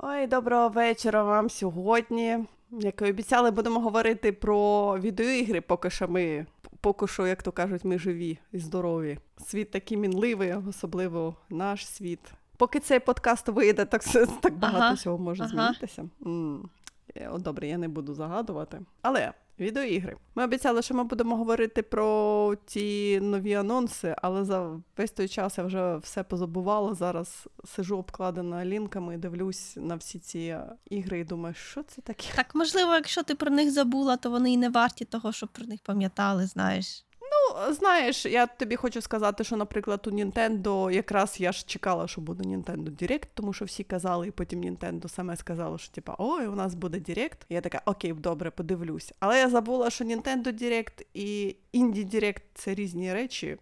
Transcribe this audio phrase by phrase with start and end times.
[0.00, 2.38] Ой, доброго вечора вам сьогодні.
[2.70, 6.46] Як і обіцяли, будемо говорити про відеоігри, поки що ми,
[6.80, 9.18] поки що, як то кажуть, ми живі і здорові.
[9.38, 12.20] Світ такий мінливий, особливо наш світ.
[12.56, 14.02] Поки цей подкаст вийде, так,
[14.40, 15.50] так багато Ага, всього може ага.
[15.50, 16.02] змінитися.
[16.26, 16.68] М
[17.16, 17.38] -м.
[17.38, 18.80] Добре, я не буду загадувати.
[19.02, 20.16] Але відеоігри.
[20.34, 25.58] Ми обіцяли, що ми будемо говорити про ті нові анонси, але за весь той час
[25.58, 26.94] я вже все позабувала.
[26.94, 30.56] Зараз сижу обкладена лінками, дивлюсь на всі ці
[30.90, 32.28] ігри і думаю, що це таке?
[32.36, 35.66] Так, можливо, якщо ти про них забула, то вони і не варті того, щоб про
[35.66, 37.04] них пам'ятали, знаєш.
[37.48, 42.20] Ну, знаєш, я тобі хочу сказати, що, наприклад, у Nintendo якраз я ж чекала, що
[42.20, 46.46] буде Nintendo Direct, тому що всі казали, і потім Nintendo саме сказало, що типа, ой,
[46.46, 47.36] у нас буде Direct.
[47.48, 49.12] Я така, окей, добре, подивлюсь.
[49.20, 53.58] Але я забула, що Nintendo Direct і Indie Direct це різні речі.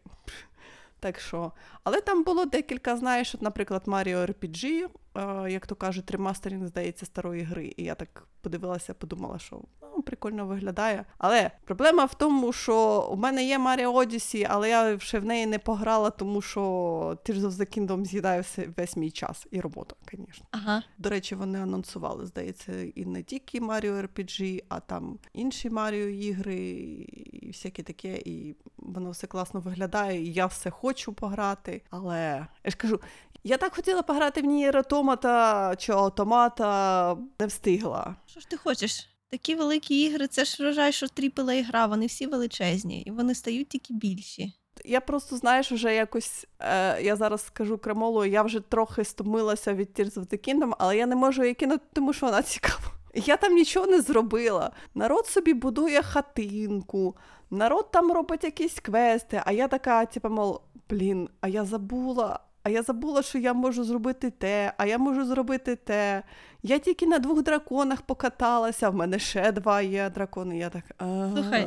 [1.01, 1.53] Так що,
[1.85, 7.07] але там було декілька, знаєш, от, наприклад, Mario RPG, е, як то кажуть, ремастеринг, здається,
[7.07, 7.75] старої гри.
[7.77, 9.61] І я так подивилася, подумала, що
[9.97, 11.05] ну, прикольно виглядає.
[11.19, 15.47] Але проблема в тому, що у мене є Mario Odyssey, але я ще в неї
[15.47, 16.61] не пограла, тому що
[17.25, 18.45] Tears of the Kingdom з'їдає
[18.77, 20.47] весь мій час і робота, звісно.
[20.51, 20.83] Ага.
[20.99, 26.57] До речі, вони анонсували, здається, і не тільки Mario RPG, а там інші Mario ігри,
[26.57, 31.83] і всяке таке, і воно все класно виглядає, і я все хочу пограти.
[31.91, 33.01] Але я ж кажу,
[33.45, 38.17] я так хотіла пограти в Нір Автомата чи автомата, не встигла.
[38.27, 39.16] Що ж ти хочеш?
[39.31, 43.69] Такі великі ігри, це ж вважає, що AAA гра, вони всі величезні, і вони стають
[43.69, 44.53] тільки більші.
[44.85, 49.89] Я просто, знаєш, вже якось, е, я зараз скажу крамолу, я вже трохи стомилася від
[49.89, 52.93] Tears of the Kingdom, але я не можу її кинути, тому що вона цікава.
[53.15, 54.71] Я там нічого не зробила.
[54.95, 57.17] Народ собі будує хатинку,
[57.51, 60.61] народ там робить якісь квести, а я така, типу, мол,
[60.91, 62.41] блін, а я забула.
[62.67, 66.23] А я забула, що я можу зробити те, а я можу зробити те.
[66.63, 70.59] Я тільки на двох драконах покаталася, в мене ще два є дракони.
[70.59, 70.85] Я так.
[71.35, 71.67] Слухай,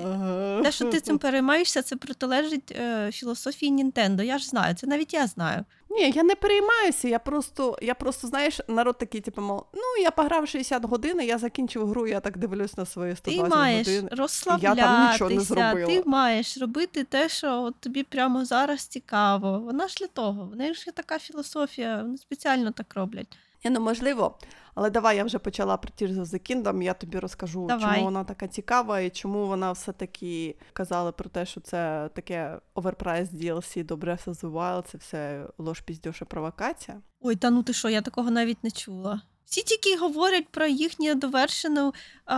[0.63, 4.23] Те, що ти цим переймаєшся, це протилежить е, філософії Нінтендо.
[4.23, 5.65] Я ж знаю, це навіть я знаю.
[5.89, 7.07] Ні, я не переймаюся.
[7.07, 11.37] Я просто, я просто, знаєш, народ такий, типу, мов, ну я пограв 60 годин, я
[11.37, 14.09] закінчив гру, я так дивлюсь на свої 120 Ти маєш годин.
[14.11, 15.87] розслаблятися, нічого не зробила.
[15.87, 19.59] ти маєш робити те, що от тобі прямо зараз цікаво.
[19.59, 20.45] Вона ж для того.
[20.45, 23.37] В неї ж є така філософія, вони спеціально так роблять.
[23.65, 24.37] Ні, ну можливо.
[24.75, 27.95] Але давай я вже почала про Tears of the Kingdom, я тобі розкажу, Давай.
[27.95, 33.29] чому вона така цікава і чому вона все-таки казала про те, що це таке overpriced
[33.29, 37.01] DLC до Breath of the Wild, це все ложь, пиздёж і провокація.
[37.21, 39.21] Ой, та ну ти що, я такого навіть не чула.
[39.49, 41.93] Всі тільки говорять про їхню довершену,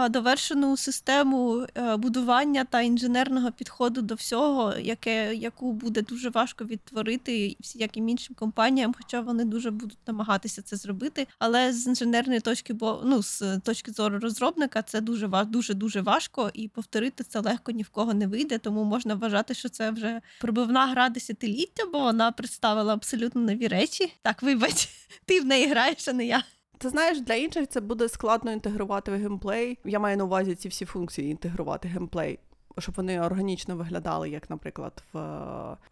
[0.10, 7.56] довершену систему е, будування та інженерного підходу до всього, яке, яку буде дуже важко відтворити
[7.60, 11.28] всяким іншим компаніям, хоча вони дуже будуть намагатися це зробити.
[11.40, 16.52] Але з інженерної точки, бо ну з точки зору розробника, це дуже дуже дуже важко,
[16.54, 18.58] і повторити це легко ні в кого не вийде.
[18.58, 24.14] Тому можна вважати, що це вже пробивна гра десятиліття, бо вона представила абсолютно нові речі.
[24.22, 24.90] Так, вибач,
[25.26, 26.44] ти в неї граєш, а не я.
[26.82, 29.78] Ти знаєш, для інших це буде складно інтегрувати в геймплей.
[29.86, 32.40] Я маю на увазі ці всі функції інтегрувати геймплей,
[32.78, 35.20] щоб вони органічно виглядали, як, наприклад, в,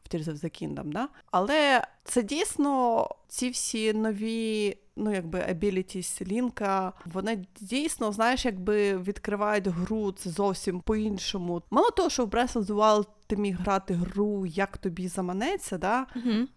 [0.03, 0.91] в Tears of the Kingdom.
[0.91, 1.07] Да?
[1.31, 4.77] Але це дійсно ці всі нові.
[5.01, 11.61] Ну, якби abilities лінка, вони дійсно, знаєш, якби відкривають гру це зовсім по-іншому.
[11.71, 15.77] Мало того, що в Breath of the Wild ти міг грати гру, як тобі заманеться,
[15.77, 16.07] да?
[16.15, 16.47] Угу.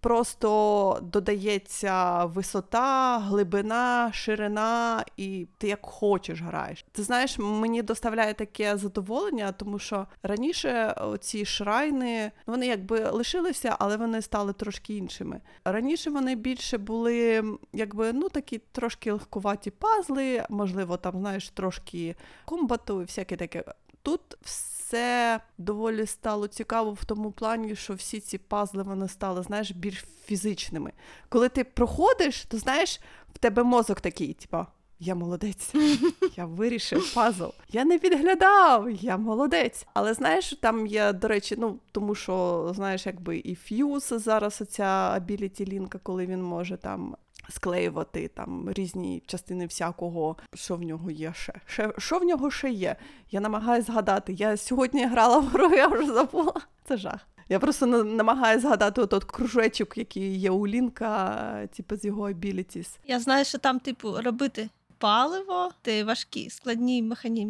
[0.00, 6.84] Просто додається висота, глибина, ширина, і ти як хочеш граєш.
[6.92, 13.96] Ти знаєш, мені доставляє таке задоволення, тому що раніше ці шрайни вони якби лишилися, але
[13.96, 15.40] вони стали трошки іншими.
[15.64, 23.02] Раніше вони більше були якби ну такі трошки легкуваті пазли, можливо, там знаєш трошки комбату
[23.02, 23.64] і всяке таке.
[24.08, 29.70] Тут все доволі стало цікаво в тому плані, що всі ці пазли вони стали, знаєш,
[29.70, 30.92] більш фізичними.
[31.28, 33.00] Коли ти проходиш, то знаєш,
[33.34, 34.66] в тебе мозок такий, типа.
[35.00, 35.74] Я молодець,
[36.36, 37.48] я вирішив пазл.
[37.68, 39.86] Я не підглядав, я молодець.
[39.94, 45.12] Але знаєш, там є, до речі, ну тому що знаєш, якби і fuse зараз оця
[45.14, 47.16] ability Лінка, коли він може там
[47.48, 51.52] склеювати там різні частини всякого, що в нього є ще.
[51.66, 52.96] ще що в нього ще є?
[53.30, 54.32] Я намагаюся згадати.
[54.32, 56.54] Я сьогодні грала в гру, я вже забула.
[56.84, 57.26] Це жах.
[57.48, 62.98] Я просто на- намагаюся згадати от, кружечок, який є у Лінка, типу з його abilities.
[63.06, 64.68] Я знаю, що там, типу, робити
[64.98, 67.46] паливо, ти важкі складні механі...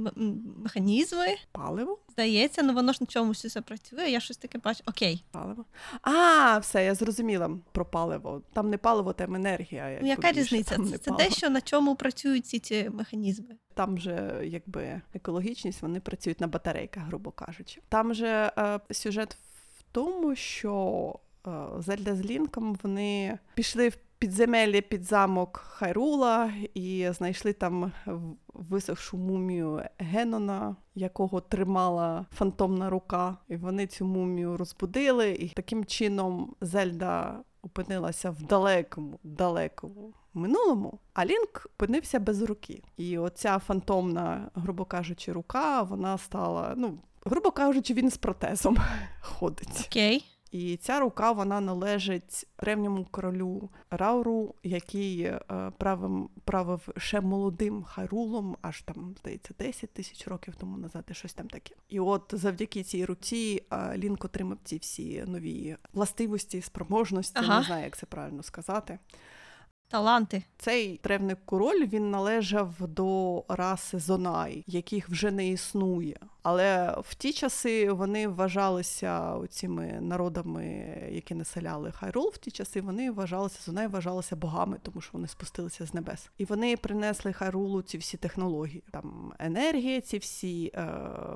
[0.63, 1.27] механізми.
[1.53, 1.99] Паливо?
[2.09, 4.09] Здається, ну воно ж на чомусь все працює.
[4.11, 4.81] Я щось таке бачу.
[4.87, 5.25] Окей.
[5.31, 5.65] Паливо.
[6.03, 8.43] А, все, я зрозуміла про паливо.
[8.53, 9.89] Там не паливо, там енергія.
[9.89, 10.75] якби Ну яка більше, різниця?
[10.75, 11.25] там Це, паливо.
[11.25, 13.57] дещо на чому працюють ці, ці механізми.
[13.75, 17.81] Там же якби екологічність, вони працюють на батарейках, грубо кажучи.
[17.89, 19.37] Там же е, сюжет
[19.79, 21.15] в тому, що
[21.79, 27.93] Зельда з Лінком вони пішли в підземелля під замок Хайрула і знайшли там
[28.55, 33.37] висохшу мумію Генона, якого тримала фантомна рука.
[33.49, 41.25] І вони цю мумію розбудили, і таким чином Зельда опинилася в далекому, далекому минулому, а
[41.25, 42.83] Лінк опинився без руки.
[42.97, 48.77] І оця фантомна, грубо кажучи, рука, вона стала, ну, грубо кажучи, він з протезом
[49.21, 49.87] ходить.
[49.87, 50.25] Окей.
[50.51, 55.41] І ця рука вона належить древньому королю Рауру, який е,
[55.79, 61.35] правим, правив ще молодим Хайрулом, аж там, здається, 10 тисяч років тому назад, і щось
[61.35, 61.75] там таке.
[61.89, 67.59] І от завдяки цій руці е, Лінк отримав ці всі нові властивості, спроможності, Ага.
[67.59, 68.99] не знаю, як це правильно сказати.
[69.91, 70.43] Таланти.
[70.59, 76.17] Цей древний король він належав до раси Зонай, яких вже не існує.
[76.43, 80.65] Але в ті часи вони вважалися цими народами,
[81.13, 82.31] які населяли Хайрул.
[82.35, 86.31] В ті часи вони вважалися Зонай, вважалися богами, тому що вони спустилися з небес.
[86.39, 88.83] І вони принесли Хайрулу ці всі технології.
[88.91, 90.89] Там енергія, ці всі е,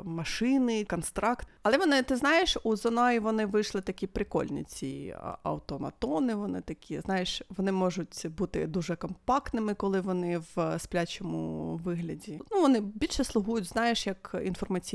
[0.05, 1.49] машини, констракт.
[1.63, 6.35] Але вони, ти знаєш, у Зонай вони вийшли такі прикольні ці автоматони.
[6.35, 12.41] Вони такі, знаєш, вони можуть бути дуже компактними, коли вони в сплячому вигляді.
[12.51, 14.35] Ну, вони більше слугують, знаєш, як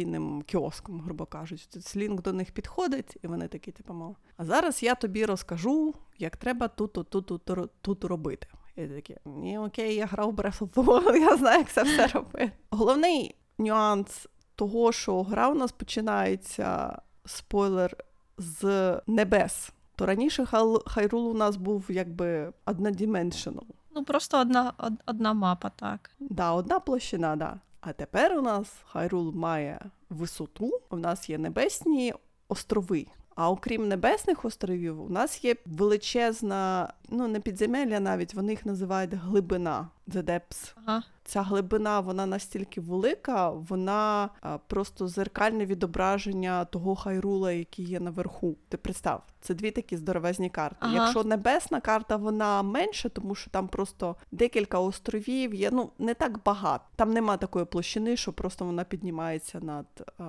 [0.02, 1.82] інформаційним кіоском, грубо кажучи.
[1.82, 4.16] Слінг до них підходить, і вони такі, типу, мов.
[4.38, 8.48] А зараз я тобі розкажу, як треба тут, тут, тут, тут, тут робити.
[8.76, 11.84] І такі, ні, окей, я грав в Breath of the Wild, я знаю, як це
[11.84, 12.52] все робити.
[12.70, 17.98] Головний нюанс того, що гра у нас починається спойлер
[18.38, 19.72] з небес.
[19.96, 20.46] То раніше
[20.86, 23.64] Хайрул у нас був якби однодіменшнл.
[23.96, 26.12] Ну просто одна, од- одна мапа, так.
[26.20, 27.60] Да, одна площина, да.
[27.82, 29.80] А тепер у нас Хайрул має
[30.10, 32.14] висоту, у нас є небесні
[32.48, 33.06] острови.
[33.38, 39.14] А окрім небесних островів, у нас є величезна, ну не підземелля навіть, вони їх називають
[39.14, 40.74] глибина, the depths.
[40.86, 41.04] Ага.
[41.24, 48.56] Ця глибина вона настільки велика, вона а, просто зеркальне відображення того хайрула, який є наверху.
[48.70, 50.78] Ти представ, це дві такі здоровезні карти.
[50.80, 50.96] Ага.
[50.96, 55.70] Якщо небесна карта, вона менша, тому що там просто декілька островів є.
[55.72, 56.84] Ну не так багато.
[56.96, 59.86] Там нема такої площини, що просто вона піднімається над.
[60.18, 60.24] А,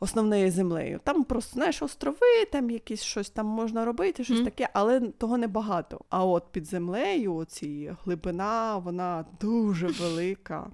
[0.00, 1.00] Основною землею.
[1.04, 4.44] Там просто знаєш острови, там якісь щось там можна робити, щось Мгм.
[4.44, 6.00] таке, але того небагато.
[6.10, 10.70] А от під землею, оці глибина, вона дуже велика.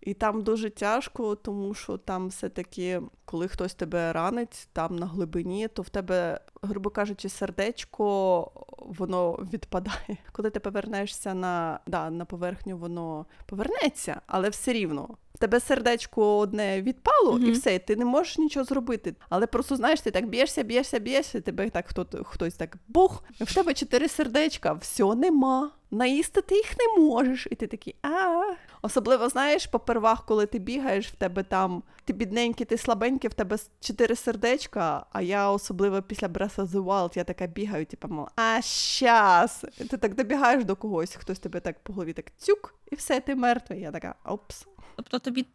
[0.00, 5.68] І там дуже тяжко, тому що там все-таки, коли хтось тебе ранить там на глибині,
[5.68, 10.16] то в тебе, грубо кажучи, сердечко воно відпадає.
[10.32, 15.08] Коли ти повернешся на, да, на поверхню, воно повернеться, але все рівно.
[15.42, 19.14] Тебе сердечко одне відпало, і все, ти не можеш нічого зробити.
[19.28, 23.54] Але просто знаєш, ти так б'єшся, б'єшся, б'єшся, тебе так хто, хтось так бух, в
[23.54, 25.70] тебе чотири сердечка, все нема.
[25.90, 27.48] Наїсти ти їх не можеш.
[27.50, 28.42] І ти такий а.
[28.82, 33.56] Особливо знаєш, попервах, коли ти бігаєш, в тебе там ти бідненький, ти слабенький, в тебе
[33.80, 35.06] чотири сердечка.
[35.12, 39.64] А я особливо після Breath of the Wild, я така бігаю, типу, мол, а щас.
[39.90, 43.34] Ти так добігаєш до когось, хтось тебе так по голові так цюк, і все, ти
[43.34, 43.80] мертвий.
[43.80, 44.66] Я така, опс.
[44.96, 45.46] Тобто тобі,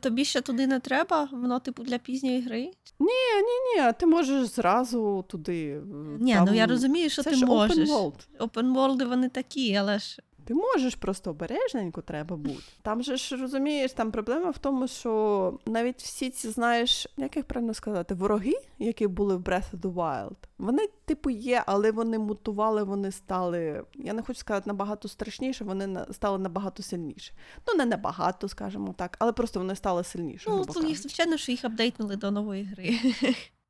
[0.00, 2.60] тобі, ще туди не треба, воно типу для пізньої гри?
[3.00, 3.06] Ні,
[3.42, 5.68] ні, ні, ти можеш зразу туди.
[5.70, 5.82] е,
[6.20, 6.44] Ні, там...
[6.48, 7.76] ну я розумію, що Це ти ж можеш.
[7.88, 8.26] open world.
[8.38, 12.62] Open world вони такі, але ж Ти можеш просто обережненько треба бути.
[12.82, 17.44] Там же ж розумієш, там проблема в тому, що навіть всі ці, знаєш, як їх
[17.44, 22.18] правильно сказати, вороги, які були в Breath of the Wild, вони, типу, є, але вони
[22.18, 27.32] мутували, вони стали, я не хочу сказати набагато страшніше, вони стали набагато сильніше.
[27.68, 30.50] Ну, не набагато, скажімо так, але просто вони стали сильніше.
[30.50, 32.98] ну, то звичайно, що їх апдейтнули до нової гри.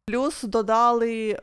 [0.06, 1.40] Плюс додали.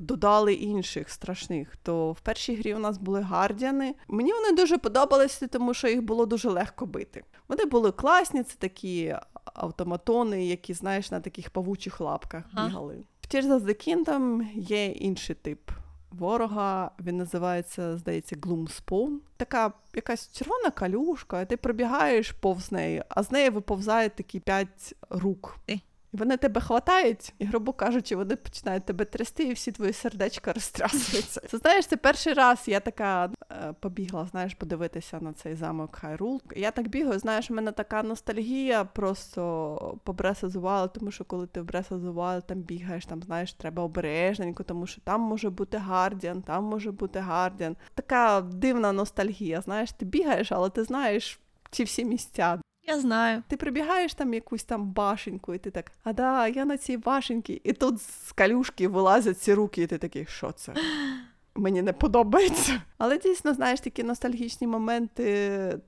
[0.00, 1.76] Додали інших страшних.
[1.76, 3.94] То в першій грі у нас були гардіани.
[4.08, 7.24] Мені вони дуже подобалися, тому що їх було дуже легко бити.
[7.48, 12.68] Вони були класні, це такі автоматони, які, знаєш, на таких павучих лапках Ага.
[12.68, 13.04] бігали.
[13.20, 15.70] В Tears of the Kingdom є інший тип
[16.10, 16.90] ворога.
[17.00, 19.16] Він називається, здається, Gloomspawn.
[19.36, 24.94] Така якась червона калюшка, і ти пробігаєш повз неї, а з неї виповзають такі п'ять
[25.10, 25.56] рук.
[25.64, 25.80] Ти.
[26.12, 30.52] І вони тебе хватають, і, грубо кажучи, вони починають тебе трясти, і всі твої сердечка
[30.52, 31.40] розтрясуються.
[31.48, 36.42] Це знаєш, це перший раз я така е, побігла, знаєш, подивитися на цей замок Хайрул.
[36.56, 40.12] Я так бігаю, знаєш, у мене така ностальгія просто по
[40.56, 45.00] Wild, тому що коли ти в Wild там бігаєш, там знаєш, треба обережненько, тому що
[45.00, 47.76] там може бути Гардіан, там може бути Гардіан.
[47.94, 49.60] Така дивна ностальгія.
[49.60, 51.40] Знаєш, ти бігаєш, але ти знаєш
[51.70, 52.58] ці всі місця.
[52.86, 53.42] Я знаю.
[53.48, 57.60] Ти прибігаєш там якусь там башеньку, і ти так, а да, я на цій башеньці,
[57.64, 60.74] і тут з калюшки вилазять ці руки, і ти такий, що це?
[61.54, 62.82] Мені не подобається.
[63.04, 65.24] Але дійсно, знаєш, такі ностальгічні моменти,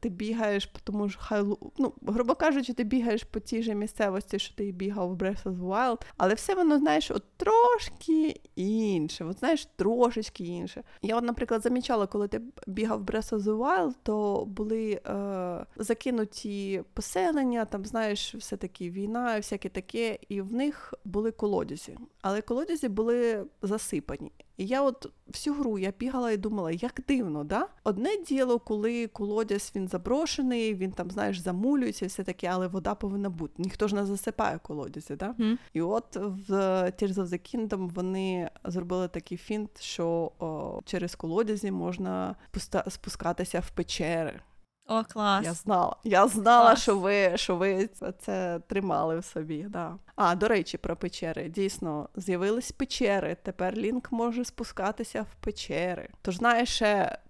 [0.01, 1.45] ти бігаєш, тому що хай
[1.79, 5.59] ну, грубо кажучи, ти бігаєш по тій же місцевості, що ти бігав в Breath of
[5.59, 9.25] the Wild, але все воно, знаєш, от трошки інше.
[9.25, 10.83] От знаєш, трошечки інше.
[11.03, 15.67] Я, от, наприклад, замічала, коли ти бігав в Breath of the Wild, то були е,
[15.77, 21.99] закинуті поселення, там, знаєш, все-таки війна, всяке таке, і в них були колодязі.
[22.23, 24.33] Але колодязі були засипані.
[24.57, 27.69] І я от всю гру я бігала і думала, як дивно, да?
[27.85, 32.95] Одне діло, коли колодязь він заброшений, він там, знаєш, замулюється, і все таке, але вода
[32.95, 33.55] повинна бути.
[33.59, 35.35] Ніхто ж не засипає колодязі, да?
[35.39, 35.57] Mm.
[35.73, 36.53] І от в
[36.85, 42.37] Tears of the Kingdom вони зробили такий фінт, що о, через колодязі можна
[42.89, 44.41] спускатися в печери.
[44.87, 45.45] О, клас.
[45.45, 45.97] Я знала.
[46.05, 46.83] Я знала, клас.
[46.83, 47.89] що ви що ви
[48.21, 49.67] це, тримали в собі.
[49.69, 49.97] Да.
[50.17, 51.49] А, до речі, про печери.
[51.49, 53.37] Дійсно, з'явились печери.
[53.43, 56.09] Тепер Лінк може спускатися в печери.
[56.23, 56.83] Тож, знаєш,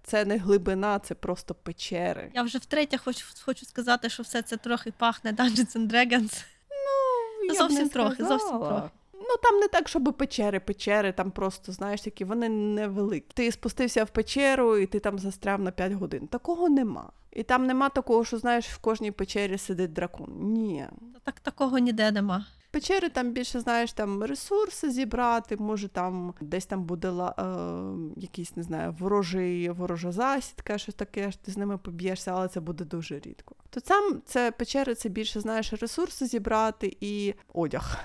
[0.03, 2.31] це не глибина, це просто печери.
[2.33, 6.43] Я вже втретє хочу хочу сказати, що все це трохи пахне Dungeons and Dragons.
[6.69, 8.89] Ну, я зовсім трохи, зовсім трохи.
[9.29, 13.27] Ну там не так, щоб печери, печери, там просто, знаєш, такі вони невеликі.
[13.33, 16.27] Ти спустився в печеру і ти там застряв на 5 годин.
[16.27, 17.11] Такого нема.
[17.31, 20.29] І там нема такого, що знаєш, в кожній печері сидить дракон.
[20.39, 20.85] Ні.
[21.23, 22.45] Так такого ніде нема.
[22.71, 27.43] Печери там більше, знаєш, там ресурси зібрати, може там десь там буде е,
[28.15, 32.59] якийсь, не знаю, ворожий, ворожа засідка, щось таке, що ти з ними поб'єшся, але це
[32.59, 33.55] буде дуже рідко.
[33.69, 38.03] То сам це печери, це більше, знаєш, ресурси зібрати і одяг.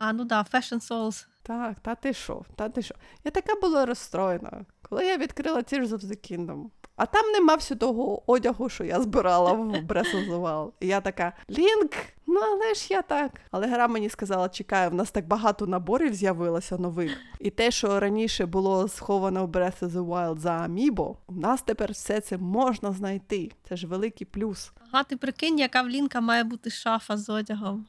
[0.00, 1.26] А, ну да, Fashion Souls.
[1.42, 2.94] Так, та ти що, та ти що.
[3.24, 6.64] Я така була розстроєна, коли я відкрила Tears of the Kingdom.
[6.96, 10.72] А там нема всього того одягу, що я збирала в Breath of the Wild.
[10.80, 11.92] І я така, Лінк,
[12.26, 13.32] ну але ж я так.
[13.50, 17.16] Але гра мені сказала, чекай, в нас так багато наборів з'явилося нових.
[17.40, 21.62] І те, що раніше було сховано в Breath of the Wild за Амібо, у нас
[21.62, 23.50] тепер все це можна знайти.
[23.68, 24.72] Це ж великий плюс.
[24.90, 27.86] Ага, ти прикинь, яка в Лінка має бути шафа з одягом.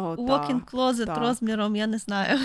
[0.00, 2.38] Walk-in closet розміром, я не знаю.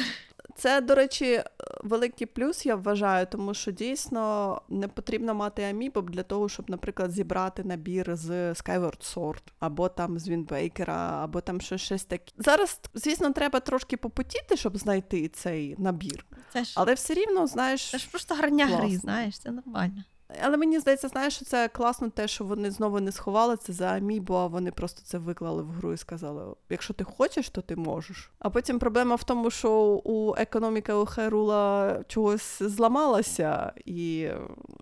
[0.57, 1.43] Це, до речі,
[1.83, 7.11] великий плюс, я вважаю, тому що дійсно не потрібно мати амібоб для того, щоб, наприклад,
[7.11, 12.33] зібрати набір з Skyward Sword, або там з Вінбейкера, або там щось, щось таке.
[12.37, 16.25] Зараз, звісно, треба трошки попотіти, щоб знайти цей набір.
[16.53, 16.73] Це ж...
[16.75, 17.91] Але все рівно, знаєш.
[17.91, 20.03] Це ж просто гарня гри, знаєш, це нормально.
[20.43, 23.87] Але мені здається, знаєш, що це класно, те, що вони знову не сховали це за
[23.87, 27.75] Амібо, а вони просто це виклали в гру і сказали: якщо ти хочеш, то ти
[27.75, 28.31] можеш.
[28.39, 29.71] А потім проблема в тому, що
[30.03, 34.29] у економіка у Хайрула чогось зламалася, і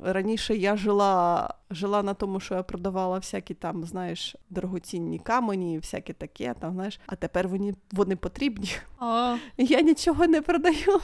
[0.01, 6.13] раніше я жила жила на тому, що я продавала всякі там, знаєш, дорогоцінні камені, всяке
[6.13, 8.69] таке, там, знаєш, а тепер вони вони потрібні.
[9.01, 9.35] О.
[9.57, 11.01] Я нічого не продаю.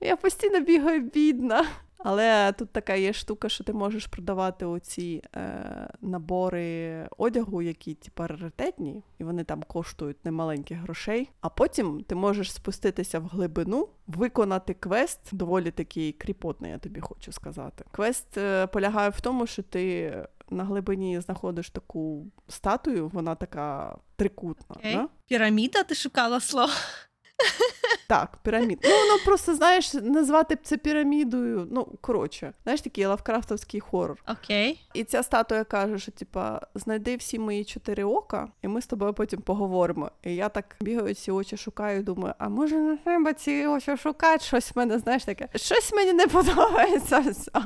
[0.00, 1.66] Я постійно бігаю бідна.
[2.04, 8.26] Але тут така є штука, що ти можеш продавати оці е, набори одягу, які типу,
[8.26, 11.30] раритетні, і вони там коштують немаленьких грошей.
[11.40, 17.32] А потім ти можеш спуститися в глибину, виконати квест, доволі такий кріпотний, я тобі хочу
[17.32, 17.84] сказати.
[17.90, 20.14] Квест е, полягає в тому, що ти.
[20.52, 24.76] На глибині знаходиш таку статую, вона така трикутна.
[24.76, 24.94] Okay.
[24.94, 25.08] Да?
[25.26, 26.72] Піраміда, ти шукала слово?
[28.10, 28.78] Так, пірамід.
[28.84, 31.68] Ну, воно просто, знаєш, назвати це пірамідою.
[31.70, 34.22] Ну, коротше, знаєш, такий лавкрафтовський хорор.
[34.28, 34.88] Окей.
[34.94, 39.14] І ця статуя каже, що типа, знайди всі мої чотири ока, і ми з тобою
[39.14, 40.10] потім поговоримо.
[40.22, 44.44] І я так бігаю, ці очі шукаю, думаю, а може не треба ці очі шукати?
[44.44, 45.48] Щось в мене, знаєш, таке.
[45.54, 47.24] Щось мені не подобається.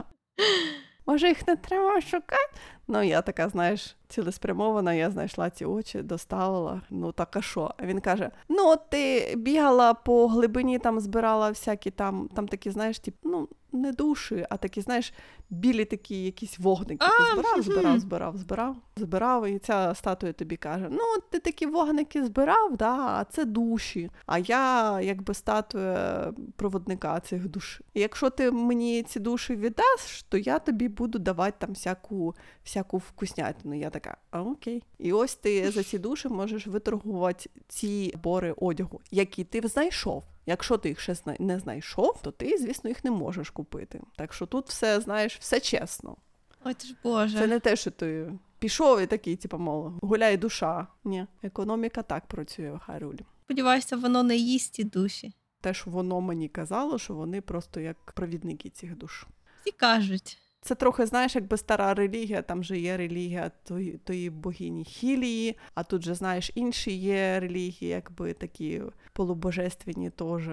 [1.06, 2.52] Може, їх не треба шукати?
[2.88, 6.80] Ну, я така, знаєш, цілеспрямована, я знайшла ці очі, доставила.
[6.90, 7.74] Ну так а що?
[7.76, 12.98] А він каже: Ну, ти бігала по глибині, там збирала всякі там, там такі, знаєш,
[12.98, 15.12] тип, ну, не душі, а такі, знаєш,
[15.50, 17.06] білі такі якісь вогники.
[17.06, 21.00] Ти збирав, збирав, збирав, збирав, збирав, і ця статуя тобі каже: Ну,
[21.30, 24.10] ти такі вогники збирав, да, а це душі.
[24.26, 27.80] А я, якби статуя проводника цих душ.
[27.94, 32.73] І якщо ти мені ці душі віддаш, то я тобі буду давати там всяку всяку
[32.82, 33.74] вкуснятину.
[33.74, 34.82] Я така, а окей.
[34.98, 40.24] І ось ти за ці душі можеш виторгувати ці бори одягу, які ти знайшов.
[40.46, 44.00] Якщо ти їх ще не знайшов, то ти, звісно, їх не можеш купити.
[44.16, 46.16] Так що тут все, знаєш, все чесно.
[46.64, 47.38] Ой, ти ж Боже.
[47.38, 50.86] Це не те, що ти пішов і такий, типу, мол, гуляй душа.
[51.04, 53.20] Ні, економіка так працює в Харулі.
[53.44, 55.32] Сподіваюся, воно не їсть ті душі.
[55.60, 59.26] Те, що воно мені казало, що вони просто як провідники цих душ.
[59.60, 60.38] Всі кажуть.
[60.64, 65.82] Це трохи, знаєш, якби стара релігія, там же є релігія тої, тої богині Хілії, а
[65.82, 70.48] тут же, знаєш, інші є релігії, якби такі полубожественні теж.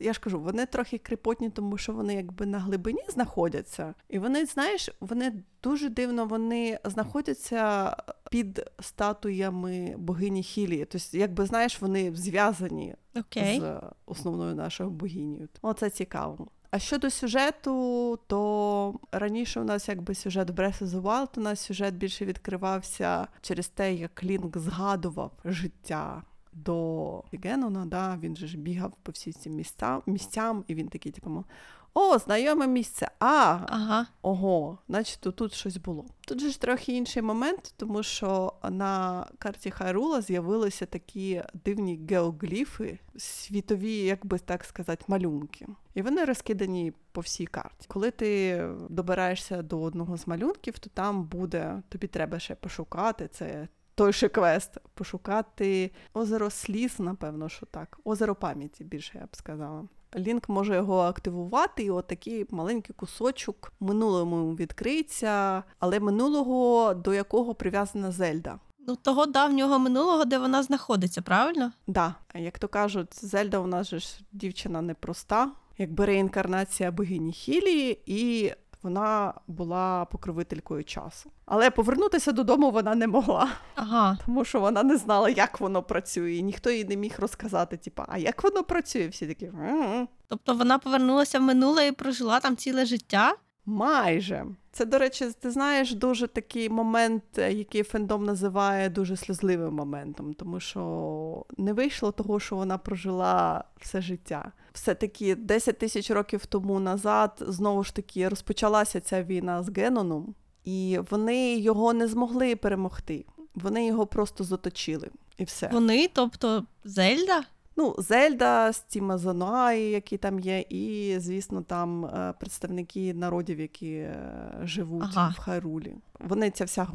[0.00, 3.94] Я ж кажу, вони трохи кріпотні, тому що вони якби на глибині знаходяться.
[4.08, 7.96] І вони, знаєш, вони дуже дивно вони знаходяться
[8.30, 10.84] під статуями богині Хілії.
[10.84, 13.60] Тобто, якби знаєш, вони зв'язані okay.
[13.60, 15.48] з основною нашою богинею.
[15.62, 16.48] Оце цікаво.
[16.72, 21.40] А щодо сюжету, то раніше у нас якби сюжет в Breath of the Wild, у
[21.40, 28.46] нас сюжет більше відкривався через те, як Лінк згадував життя до Генона, да, він же
[28.46, 31.44] ж бігав по всім цим місцям, місцям, і він такий, типу,
[31.94, 33.10] о, знайоме місце.
[33.18, 34.06] А, ага.
[34.22, 36.04] ого, значить тут щось було.
[36.26, 42.98] Тут же ж трохи інший момент, тому що на карті Хайрула з'явилися такі дивні геогліфи,
[43.16, 45.66] світові, як би так сказати, малюнки.
[45.94, 47.86] І вони розкидані по всій карті.
[47.88, 53.68] Коли ти добираєшся до одного з малюнків, то там буде, тобі треба ще пошукати це.
[53.94, 57.98] Той ще квест пошукати озеро сліз, напевно, що так.
[58.04, 59.84] Озеро пам'яті більше я б сказала.
[60.16, 68.12] Лінк може його активувати, і отакий маленький кусочок минулому відкриється, але минулого до якого прив'язана
[68.12, 68.58] Зельда.
[68.86, 71.72] Ну, того давнього минулого, де вона знаходиться, правильно?
[71.86, 72.14] Да.
[72.34, 78.52] Як то кажуть, Зельда у нас же ж дівчина непроста, якби реінкарнація богині Хілії, і
[78.82, 81.30] вона була покровителькою часу.
[81.46, 84.18] Але повернутися додому вона не могла, ага.
[84.26, 88.04] тому що вона не знала, як воно працює, і ніхто їй не міг розказати, типа,
[88.08, 89.08] а як воно працює?
[89.08, 89.44] Всі такі.
[89.46, 90.08] М-м-м".
[90.28, 93.34] Тобто вона повернулася в минуле і прожила там ціле життя?
[93.66, 94.46] Майже.
[94.72, 100.60] Це, до речі, ти знаєш, дуже такий момент, який фендом називає дуже сльозливим моментом, тому
[100.60, 104.52] що не вийшло того, що вона прожила все життя.
[104.72, 110.98] Все-таки 10 тисяч років тому назад знову ж таки розпочалася ця війна з Геноном, і
[111.10, 113.24] вони його не змогли перемогти.
[113.54, 115.10] Вони його просто заточили.
[115.38, 115.68] І все.
[115.72, 117.42] Вони, тобто Зельда?
[117.76, 124.16] Ну, Зельда, Стіма Занаї, які там є, і, звісно, там е, представники народів, які е,
[124.62, 125.34] живуть ага.
[125.36, 125.94] в Хайрулі.
[126.20, 126.86] Вони, ця вся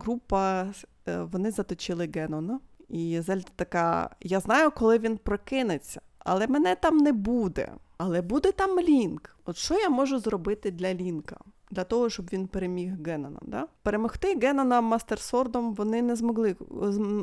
[0.00, 0.72] група,
[1.08, 2.60] е, вони заточили Генона.
[2.88, 7.72] І Зельда така: я знаю, коли він прокинеться, але мене там не буде.
[7.98, 9.36] Але буде там Лінк.
[9.44, 11.36] От що я можу зробити для Лінка?
[11.70, 13.40] Для того, щоб він переміг Генона.
[13.42, 13.66] Да?
[13.82, 16.56] Перемогти Генона мастерсордом вони не змогли,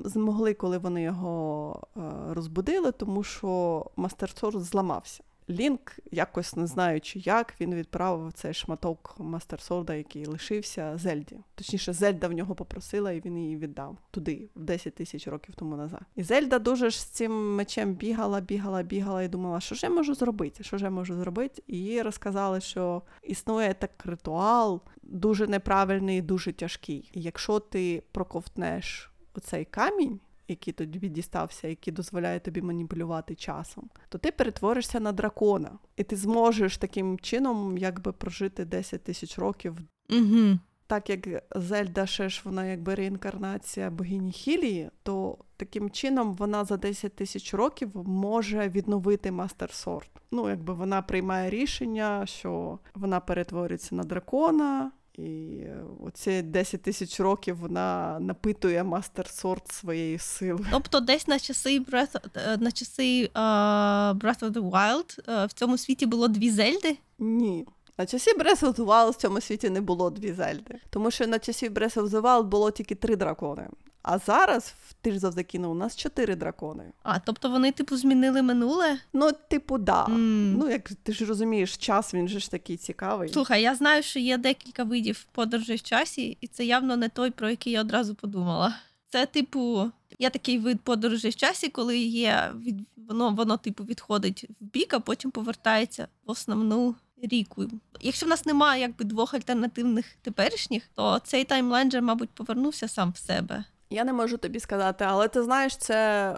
[0.05, 5.23] змогли, коли вони його е, розбудили, тому що мастерсорд зламався.
[5.49, 11.37] Лінк, якось не знаючи як, він відправив цей шматок мастерсорда, який лишився Зельді.
[11.55, 15.75] Точніше, Зельда в нього попросила, і він її віддав туди, в 10 тисяч років тому
[15.75, 16.01] назад.
[16.15, 19.89] І Зельда дуже ж з цим мечем бігала, бігала, бігала і думала, що ж я
[19.89, 20.63] можу зробити?
[20.63, 21.63] Що ж я можу зробити?
[21.67, 27.09] І їй розказали, що існує так ритуал, дуже неправильний, дуже тяжкий.
[27.13, 34.17] І якщо ти проковтнеш оцей камінь який тобі дістався, який дозволяє тобі маніпулювати часом, то
[34.17, 39.77] ти перетворишся на дракона, і ти зможеш таким чином якби прожити 10 тисяч років.
[40.09, 40.59] Угу.
[40.87, 46.77] Так як Зельда ще ж вона якби реінкарнація богині Хілії, то таким чином вона за
[46.77, 50.09] 10 тисяч років може відновити Мастер Сорд.
[50.31, 54.91] Ну, якби вона приймає рішення, що вона перетворюється на дракона.
[55.13, 55.61] І
[56.05, 60.65] оці 10 тисяч років вона напитує мастер сорт своєї сили.
[60.71, 65.77] Тобто, десь на часи Breath, на часи uh, Breath of the Wild uh, в цьому
[65.77, 66.97] світі було дві зельди?
[67.19, 67.65] Ні.
[67.97, 70.79] На часі Breath of the Wild в цьому світі не було дві зельди.
[70.89, 73.67] Тому що на часі Breath of the Wild було тільки три дракони.
[74.07, 76.83] А зараз в Tears of the у нас чотири дракони.
[77.03, 78.99] А, тобто вони, типу, змінили минуле?
[79.13, 80.05] Ну, типу, да.
[80.05, 80.55] Mm.
[80.57, 83.29] Ну, як ти ж розумієш, час він же ж такий цікавий.
[83.29, 87.31] Слухай, я знаю, що є декілька видів подорожей в часі, і це явно не той,
[87.31, 88.75] про який я одразу подумала.
[89.09, 94.49] Це, типу, є такий вид подорожей в часі, коли є від воно, воно, типу, відходить
[94.61, 97.65] в бік, а потім повертається в основну ріку.
[98.01, 103.17] Якщо в нас немає якби двох альтернативних теперішніх, то цей таймленджер, мабуть, повернувся сам в
[103.17, 103.65] себе.
[103.89, 105.95] Я не можу тобі сказати, але ти знаєш, це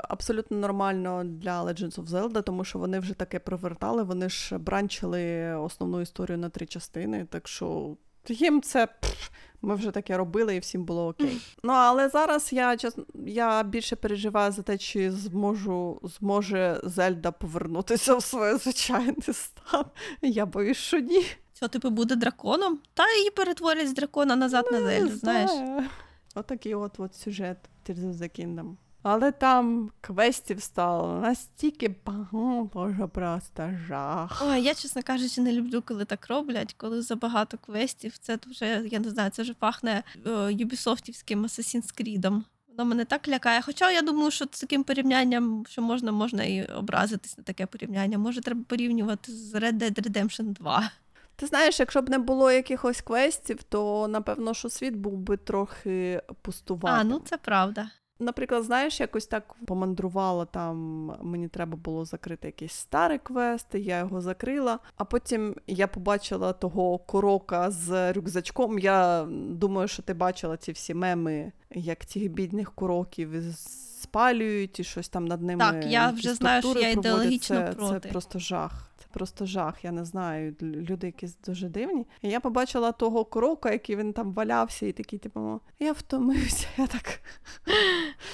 [0.10, 5.54] абсолютно нормально для Legends of Zelda, тому що вони вже таке привертали, вони ж бранчили
[5.56, 7.96] основну історію на три частини, так що
[8.30, 9.30] їм це пф,
[9.62, 11.42] Ми вже таке робили, і всім було окей.
[11.64, 18.16] Ну але зараз я чесно, я більше переживаю за те, чи зможу зможе Зельда повернутися
[18.16, 19.86] в своє звичайний стан.
[20.22, 21.26] Я боюсь, що ні.
[21.54, 22.80] Що, типу, буде драконом?
[22.94, 25.52] Та її перетворять з дракона назад на Не Зельду, знаєш.
[26.38, 28.76] Отакий от, от сюжет Tears of the Kingdom.
[29.04, 34.43] Але там квестів стало настільки багато, що просто жах.
[34.45, 38.17] Ой, я, чесно кажучи, не люблю, коли так роблять, коли забагато квестів.
[38.17, 42.41] Це вже, я не знаю, це вже пахне е, юбісофтівським Assassin's Creed.
[42.67, 43.62] Воно мене так лякає.
[43.62, 48.17] Хоча я думаю, що з таким порівнянням, що можна, можна і образитись на таке порівняння.
[48.17, 50.91] Може, треба порівнювати з Red Dead Redemption 2.
[51.39, 56.21] Ти знаєш, якщо б не було якихось квестів, то напевно, що світ був би трохи
[56.41, 57.00] пустуватим.
[57.00, 57.89] А, ну це правда.
[58.19, 64.21] Наприклад, знаєш, якось так помандрувала там, мені треба було закрити якийсь старий квест, я його
[64.21, 68.80] закрила, а потім я побачила того корока з рюкзачком.
[68.80, 73.30] Я думаю, що ти бачила ці всі меми, як цих бідних короків
[74.02, 75.60] спалюють і щось там над ними.
[75.60, 78.00] Так, я вже знаю, що я ідеологічно це, проти.
[78.00, 78.87] Це просто жах.
[79.13, 79.86] Просто жах.
[79.86, 80.56] Я не знаю.
[80.62, 82.06] Люди якісь дуже дивні.
[82.22, 86.67] І я побачила того крока, який він там валявся, і такий, типу, я втомився.
[86.78, 87.22] Я так.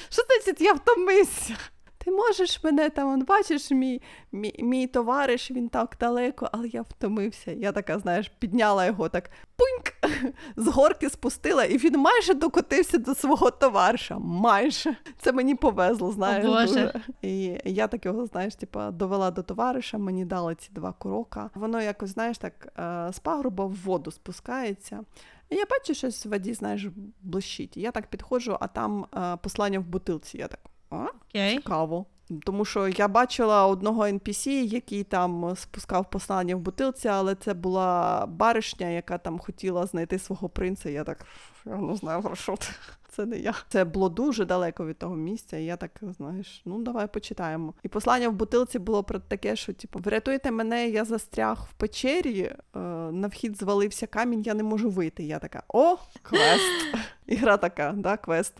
[0.09, 1.55] Що значить, я втомився?
[2.03, 6.81] Ти можеш мене там, он, бачиш, мій, мій, мій товариш, він так далеко, але я
[6.81, 7.51] втомився.
[7.51, 10.13] Я така, знаєш, підняла його так пуньк,
[10.55, 14.19] з горки спустила, і він майже докотився до свого товариша.
[14.19, 14.95] Майже.
[15.19, 16.45] Це мені повезло, знаєш.
[16.45, 16.65] О, Боже.
[16.67, 16.93] дуже.
[17.21, 21.49] І я так його, знаєш, типа, довела до товариша, мені дали ці два курока.
[21.55, 25.03] Воно якось, знаєш, так е, з пагорба в воду спускається.
[25.49, 26.87] І я бачу щось в воді, знаєш,
[27.21, 27.77] блищить.
[27.77, 30.37] Я так підходжу, а там е, послання в бутилці.
[30.37, 30.59] Я так.
[30.93, 31.07] А?
[31.29, 31.55] Окей.
[31.57, 32.05] Цікаво.
[32.45, 38.25] Тому що я бачила одного NPC, який там спускав послання в бутилці, але це була
[38.25, 40.89] баришня, яка там хотіла знайти свого принца.
[40.89, 41.25] Я так
[41.65, 42.71] я не знаю про що це.
[43.09, 43.53] Це не я.
[43.69, 45.57] Це було дуже далеко від того місця.
[45.57, 47.73] І я так, знаєш, ну давай почитаємо.
[47.83, 52.41] І послання в бутилці було про таке, що типу, врятуйте мене, я застряг в печері,
[52.41, 52.79] е,
[53.11, 55.23] на вхід звалився камінь, я не можу вийти.
[55.23, 56.95] Я така, о, квест.
[57.27, 58.59] Ігра така, да, квест.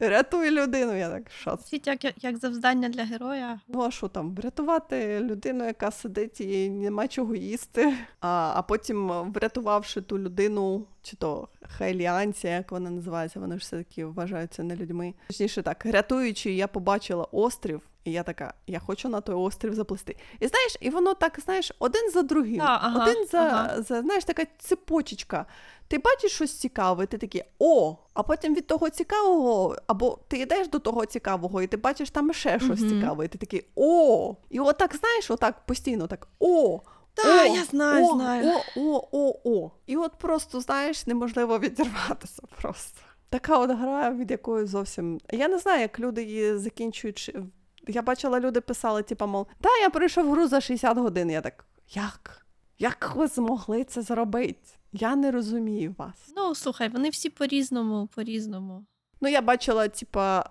[0.00, 0.96] Рятуй людину.
[0.96, 1.68] Я так, що це?
[1.68, 3.60] Світ як, як завдання для героя.
[3.68, 4.34] Ну, а що там?
[4.34, 7.94] Врятувати людину, яка сидить і нема чого їсти.
[8.20, 11.48] А, а потім, врятувавши ту людину, чи то
[11.78, 15.14] Хайліанція, як вона називається, вони ж все-таки вважаються не людьми.
[15.26, 20.16] Точніше так, рятуючи, я побачила острів, і я така, я хочу на той острів заплисти.
[20.40, 23.82] І знаєш, і воно так, знаєш, один за другим, А, ага, один за, ага.
[23.82, 25.46] за, знаєш, така цепочечка.
[25.88, 30.68] Ти бачиш щось цікаве, ти такий о, а потім від того цікавого, або ти йдеш
[30.68, 32.88] до того цікавого, і ти бачиш там ще щось Мгм.
[33.00, 34.34] цікаве, і ти такий о.
[34.50, 36.80] І отак, знаєш, отак постійно так о.
[37.14, 38.52] Та, о, я знаю, о, знаю.
[38.76, 39.70] О, о, о, о.
[39.86, 43.00] І от просто, знаєш, неможливо відірватися просто.
[43.28, 45.20] Така от гра, від якої зовсім.
[45.32, 47.36] Я не знаю, як люди її закінчують.
[47.88, 51.30] Я бачила, люди писали, типу, мов, та я пройшов гру за 60 годин.
[51.30, 52.46] Я так, як?
[52.78, 54.60] Як ви змогли це зробити?
[54.92, 56.32] Я не розумію вас.
[56.36, 58.84] Ну, слухай, вони всі по-різному, по-різному.
[59.20, 60.44] Ну, я бачила, типа,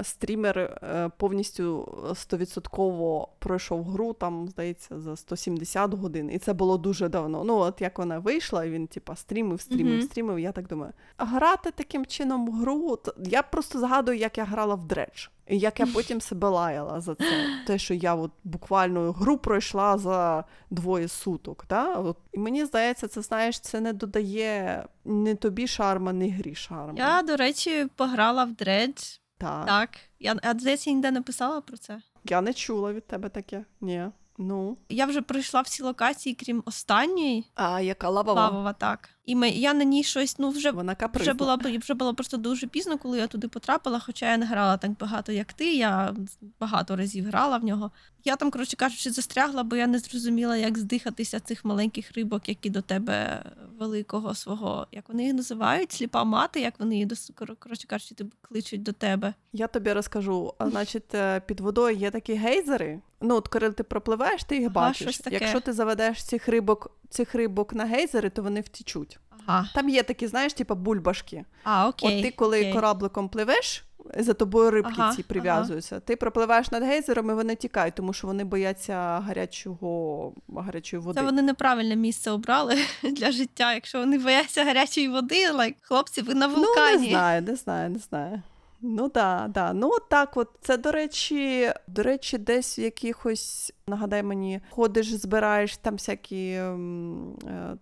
[0.00, 6.30] е, стрімер е, повністю 100% пройшов гру, там, здається, за 170 годин.
[6.32, 7.44] І це було дуже давно.
[7.44, 10.02] Ну, от як вона вийшла, він, типа, стрімив, стрімив, Мгм.
[10.02, 10.38] стрімив.
[10.38, 12.96] Я так думаю, грати таким чином в гру.
[12.96, 15.28] то- Я просто згадую, як я грала в Dredge.
[15.50, 17.46] І як я потім себе лаяла за це.
[17.66, 21.64] Те, що я от буквально гру пройшла за двоє суток.
[21.68, 21.94] Да?
[21.94, 22.16] От.
[22.32, 26.94] І мені здається, це знаєш, це не додає ні тобі шарма, ні грі шарма.
[26.96, 29.18] Я, до речі, пограла в Dredge.
[29.38, 29.66] Так.
[29.66, 29.90] Так.
[30.20, 32.00] Я, а здається, ніде не писала про це.
[32.24, 33.64] Я не чула від тебе таке.
[33.80, 34.06] Ні.
[34.38, 34.76] Ну.
[34.88, 37.46] Я вже пройшла всі локації, крім останньої.
[37.54, 38.42] А яка лавова?
[38.42, 39.08] Лавова, так.
[39.30, 41.32] І ми, я на ній щось, ну вже Вона капризна.
[41.32, 44.76] Вже було, вже було просто дуже пізно, коли я туди потрапила, хоча я не грала
[44.76, 45.74] так багато, як ти.
[45.74, 46.14] Я
[46.60, 47.90] багато разів грала в нього.
[48.24, 52.70] Я там, коротше кажучи, застрягла, бо я не зрозуміла, як здихатися цих маленьких рибок, які
[52.70, 53.44] до тебе
[53.78, 58.14] великого свого, як вони їх називають, сліпа мати, як вони її до кор- коротше кажучи,
[58.14, 59.34] тебе кличуть до тебе.
[59.52, 60.54] Я тобі розкажу.
[60.58, 63.00] А, Значить, е, під водою є такі гейзери.
[63.20, 65.20] Ну, от коли ти пропливаєш, ти їх Ага, бачиш.
[65.30, 69.18] Якщо ти заведеш цих рибок, цих рибок на гейзери, то вони втічуть.
[69.46, 69.68] Ага.
[69.74, 71.44] Там є такі, знаєш, типу бульбашки.
[71.64, 72.16] А, окей.
[72.16, 72.72] От ти, коли окей.
[72.72, 73.84] корабликом пливеш,
[74.18, 76.00] за тобою рибки Ага, ці прив'язуються.
[76.00, 81.20] Ти пропливаєш над гейзером, і вони тікають, тому що вони бояться гарячого, гарячої води.
[81.20, 83.74] Це вони неправильне місце обрали для життя.
[83.74, 87.98] Якщо вони бояться гарячої води, like, хлопці, ви на Ну, не знаю, не знаю, не
[87.98, 88.42] знаю.
[88.82, 89.72] Ну да, да.
[89.72, 95.76] Ну так, от це до речі, до речі, десь в якихось Нагадай мені, ходиш, збираєш
[95.76, 96.76] там всякі е,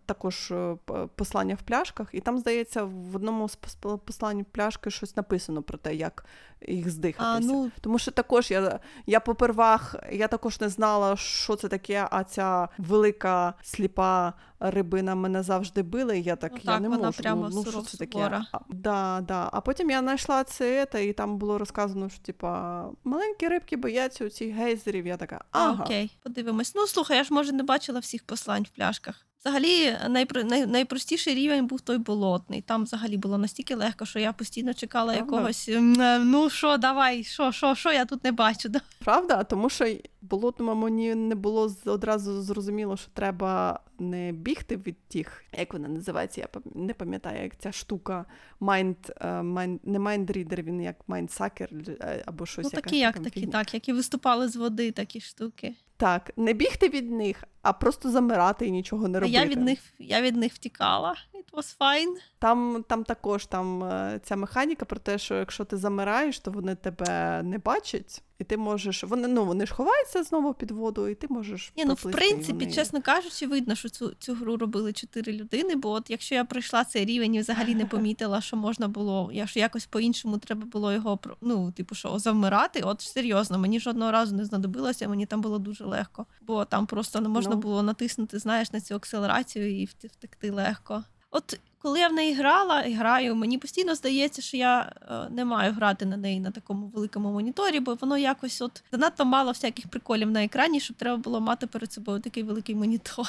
[0.07, 0.77] також е,
[1.17, 5.79] послання в пляшках, і там, здається, в одному з пос- послань пляшки щось написано про
[5.79, 6.25] те, як
[6.69, 7.51] їх здихатися.
[7.51, 12.09] А, ну, Тому що також я, я попервах, я також не знала, що це таке,
[12.11, 16.89] а ця велика сліпа рибина мене завжди била, і я так, Ну я так, не
[16.89, 17.23] вона можу.
[17.23, 18.43] прямо ну, ну, що це таке?
[18.53, 19.49] А, да, да.
[19.53, 24.29] а потім я знайшла це, і там було розказано, що типа маленькі рибки бояться у
[24.29, 25.07] цих гейзерів.
[25.07, 25.77] Я така, ага.
[25.79, 26.75] А, окей, подивимось.
[26.75, 29.28] Ну, слухай, я ж може не бачила всіх послань в пляшках.
[29.49, 30.45] Взагалі, найпро...
[30.45, 30.67] най...
[30.67, 32.63] найпростіший рівень був той болотний.
[32.63, 35.37] Там взагалі було настільки легко, що я постійно чекала Правда?
[35.37, 35.69] якогось.
[35.69, 38.69] е, Ну що, давай, що, що, що я тут не бачу.
[39.05, 39.45] Правда?
[39.45, 45.73] Тому що болотному мені не було одразу зрозуміло, що треба не бігти від тих, як
[45.73, 48.25] вона називається, я не пам'ятаю, як ця штука
[48.61, 50.97] Mind, е, mind не Mindreader, він як
[51.61, 52.65] е, або щось.
[52.65, 55.75] Ну, такі, як такі, так, які виступали з води, такі штуки.
[55.97, 59.39] Так, не бігти від них, а просто замирати і нічого не робити.
[59.39, 61.17] я від них я від них втікала.
[61.35, 62.15] It was fine.
[62.39, 66.75] Там, там також там е, ця механіка про те, що якщо ти замираєш, то вони
[66.75, 69.05] тебе не бачать, і ти можеш.
[69.05, 71.73] Вони ну вони ж ховаються знову під воду, і ти можеш.
[71.77, 75.75] Ні, ну в принципі, вони- чесно кажучи, видно, що цю, цю гру робили чотири людини.
[75.75, 79.47] Бо от якщо я пройшла цей рівень і взагалі не помітила, що можна було, я
[79.47, 82.81] що якось по-іншому треба було його ну, типу, що завмирати.
[82.81, 86.27] От серйозно, мені жодного разу не знадобилося, мені там було дуже легко.
[86.41, 87.57] Бо там просто не можна Ну.
[87.57, 91.05] було натиснути, знаєш, на цю акселерацію і втекти легко.
[91.31, 95.45] От коли я в неї грала і граю, мені постійно здається, що я е, не
[95.45, 99.89] маю грати на неї на такому великому моніторі, бо воно якось от занадто мало всяких
[99.89, 103.27] приколів на екрані, щоб треба було мати перед собою такий великий монітор.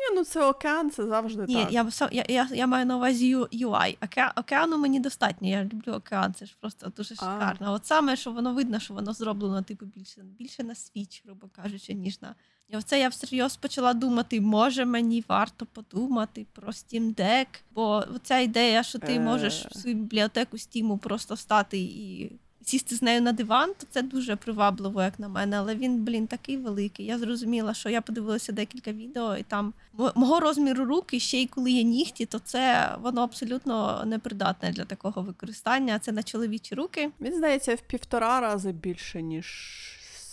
[0.00, 1.72] Ні, ну це океан, це завжди Ні, так.
[1.72, 3.96] я, я, я, я маю на увазі UI.
[4.04, 5.48] Оке, океану мені достатньо.
[5.48, 7.66] Я люблю океан, це ж просто дуже шикарно.
[7.66, 11.48] А От саме, що воно видно, що воно зроблено типу більше, більше на свіч, грубо
[11.52, 12.34] кажучи, ніж на.
[12.68, 18.38] І оце я всерйоз почала думати, може мені варто подумати про Steam Deck, бо ця
[18.38, 19.20] ідея, що ти Е.
[19.20, 22.32] можеш в свою бібліотеку Steam просто встати і
[22.64, 25.58] сісти з нею на диван, то це дуже привабливо, як на мене.
[25.58, 27.06] Але він, блін, такий великий.
[27.06, 31.46] Я зрозуміла, що я подивилася декілька відео, і там мо- мого розміру руки, ще й
[31.46, 35.98] коли є нігті, то це воно абсолютно непридатне для такого використання.
[35.98, 37.10] Це на чоловічі руки.
[37.20, 39.46] Він здається в півтора рази більше, ніж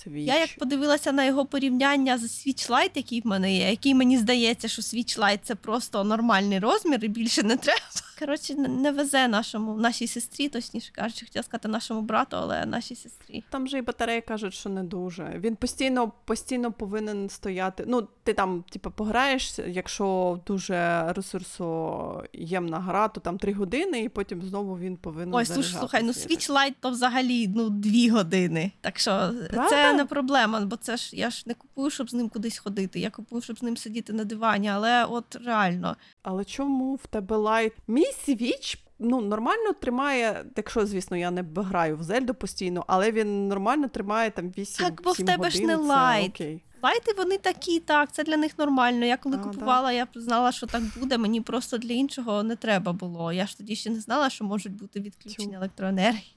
[0.03, 0.27] свіч.
[0.27, 4.17] Я як подивилася на його порівняння з Switch Lite, який в мене є, який мені
[4.17, 7.79] здається, що Switch Lite це просто нормальний розмір і більше не треба.
[8.19, 13.43] Коротше, не- везе нашому нашій сестрі, точніше кажучи, хотіла сказати нашому брату, але нашій сестрі.
[13.49, 15.33] Там же і батареї кажуть, що не дуже.
[15.39, 17.83] Він постійно, постійно повинен стояти.
[17.87, 24.41] Ну, ти там, типу, пограєш, якщо дуже ресурсоємна гра, то там три години, і потім
[24.41, 25.35] знову він повинен.
[25.35, 26.53] Ой, слушай, слухай, ну заряджатися.
[26.53, 28.71] Switch Lite то взагалі ну дві години.
[28.81, 29.11] Так що
[29.49, 29.69] Правда?
[29.69, 32.99] це не проблема, бо це ж я ж не купую, щоб з ним кудись ходити.
[32.99, 34.69] Я купую, щоб з ним сидіти на дивані.
[34.69, 35.95] Але от реально,
[36.29, 37.73] Але чому в тебе Lite?
[37.87, 43.47] Мій Switch ну, нормально тримає, якщо, звісно, я не граю в Зельду постійно, але він
[43.47, 46.29] нормально тримає там 8 Так, бо в 7 тебе ж не Lite.
[46.29, 46.63] Окей.
[46.83, 49.05] Lite и вони такі, так, це для них нормально.
[49.05, 51.17] Я коли А, купувала, я знала, що так буде.
[51.17, 53.33] Мені просто для іншого не треба було.
[53.33, 55.55] Я ж тоді ще не знала, що можуть бути відключення Тю.
[55.55, 56.35] електроенергії.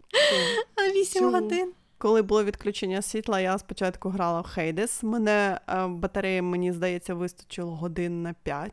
[0.77, 1.31] А 8 Тю.
[1.31, 1.73] годин.
[1.99, 5.03] Коли було відключення світла, я спочатку грала в Хейдес.
[5.03, 8.73] Мене е, батареї, мені здається, вистачило годин на 5.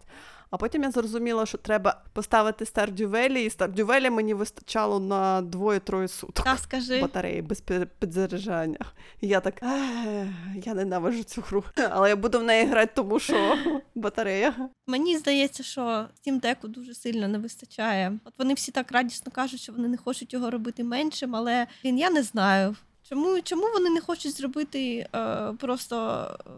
[0.49, 2.65] А потім я зрозуміла, що треба поставити
[3.07, 3.49] Valley, і
[3.83, 6.45] Valley мені вистачало на двоє-троє суток.
[6.45, 7.01] Та скажи.
[7.01, 7.63] Батареї без
[7.99, 8.79] підзаряджання.
[9.21, 11.63] І я так, «Ех, я ненавижу цю гру.
[11.89, 13.57] Але я буду в неї грати, тому що
[13.95, 14.69] батарея.
[14.87, 18.19] Мені здається, що Steam Deck дуже сильно не вистачає.
[18.25, 21.97] От вони всі так радісно кажуть, що вони не хочуть його робити меншим, але він
[21.97, 22.75] я не знаю.
[23.09, 26.49] Чому, чому вони не хочуть зробити е, просто е,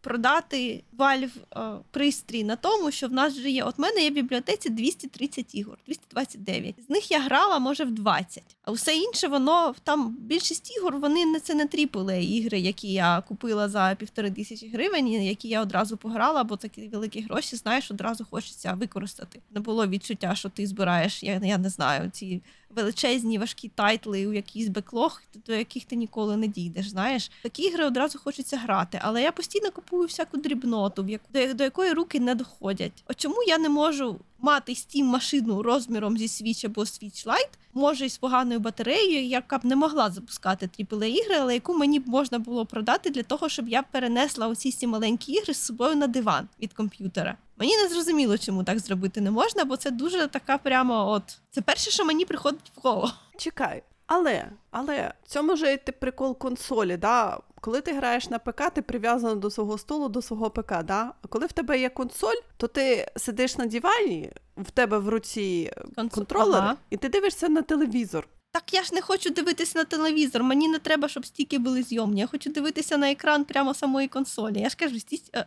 [0.00, 3.64] продати Valve е, пристрій на тому, що в нас вже є.
[3.64, 6.74] От мене є в бібліотеці 230 ігор, 229.
[6.86, 8.42] З них я грала, може, в 20.
[8.72, 13.68] Все інше, воно там більшість ігор, вони не це не AAA ігри, які я купила
[13.68, 18.72] за півтори тисячі гривень, які я одразу пограла, бо такі великі гроші, знаєш, одразу хочеться
[18.72, 19.40] використати.
[19.50, 24.32] Не було відчуття, що ти збираєш, я, я не знаю, ці величезні важкі тайтли у
[24.32, 26.88] якийсь беклог, до яких ти ніколи не дійдеш.
[26.88, 29.00] Знаєш, такі ігри одразу хочеться грати.
[29.02, 31.02] Але я постійно купую всяку дрібноту,
[31.32, 33.04] до, до якої руки не доходять.
[33.06, 38.06] От чому я не можу мати Steam машину розміром зі Switch або Switch Lite, може
[38.06, 42.66] із поганою батареєю, яка б не могла запускати AAA ігри, але яку мені можна було
[42.66, 46.72] продати для того, щоб я перенесла оці всі маленькі ігри з собою на диван від
[46.72, 47.36] комп'ютера.
[47.56, 51.22] Мені не зрозуміло, чому так зробити не можна, бо це дуже така прямо от.
[51.50, 53.08] Це перше, що мені приходить в голову.
[53.38, 53.82] Чекай.
[54.06, 57.38] Але, але в цьому й ти прикол консолі, да?
[57.60, 61.12] Коли ти граєш на ПК, ти прив'язаний до свого столу, до свого ПК, да?
[61.22, 65.72] А коли в тебе є консоль, то ти сидиш на дивані, в тебе в руці
[65.96, 66.76] Консоль- контролер, Ага.
[66.90, 68.28] і ти дивишся на телевізор.
[68.52, 70.42] Так я ж не хочу дивитися на телевізор.
[70.42, 72.20] Мені не треба, щоб стільки були зйомні.
[72.20, 74.60] Я хочу дивитися на екран прямо самої консолі.
[74.60, 75.46] Я ж кажу, стісь- е,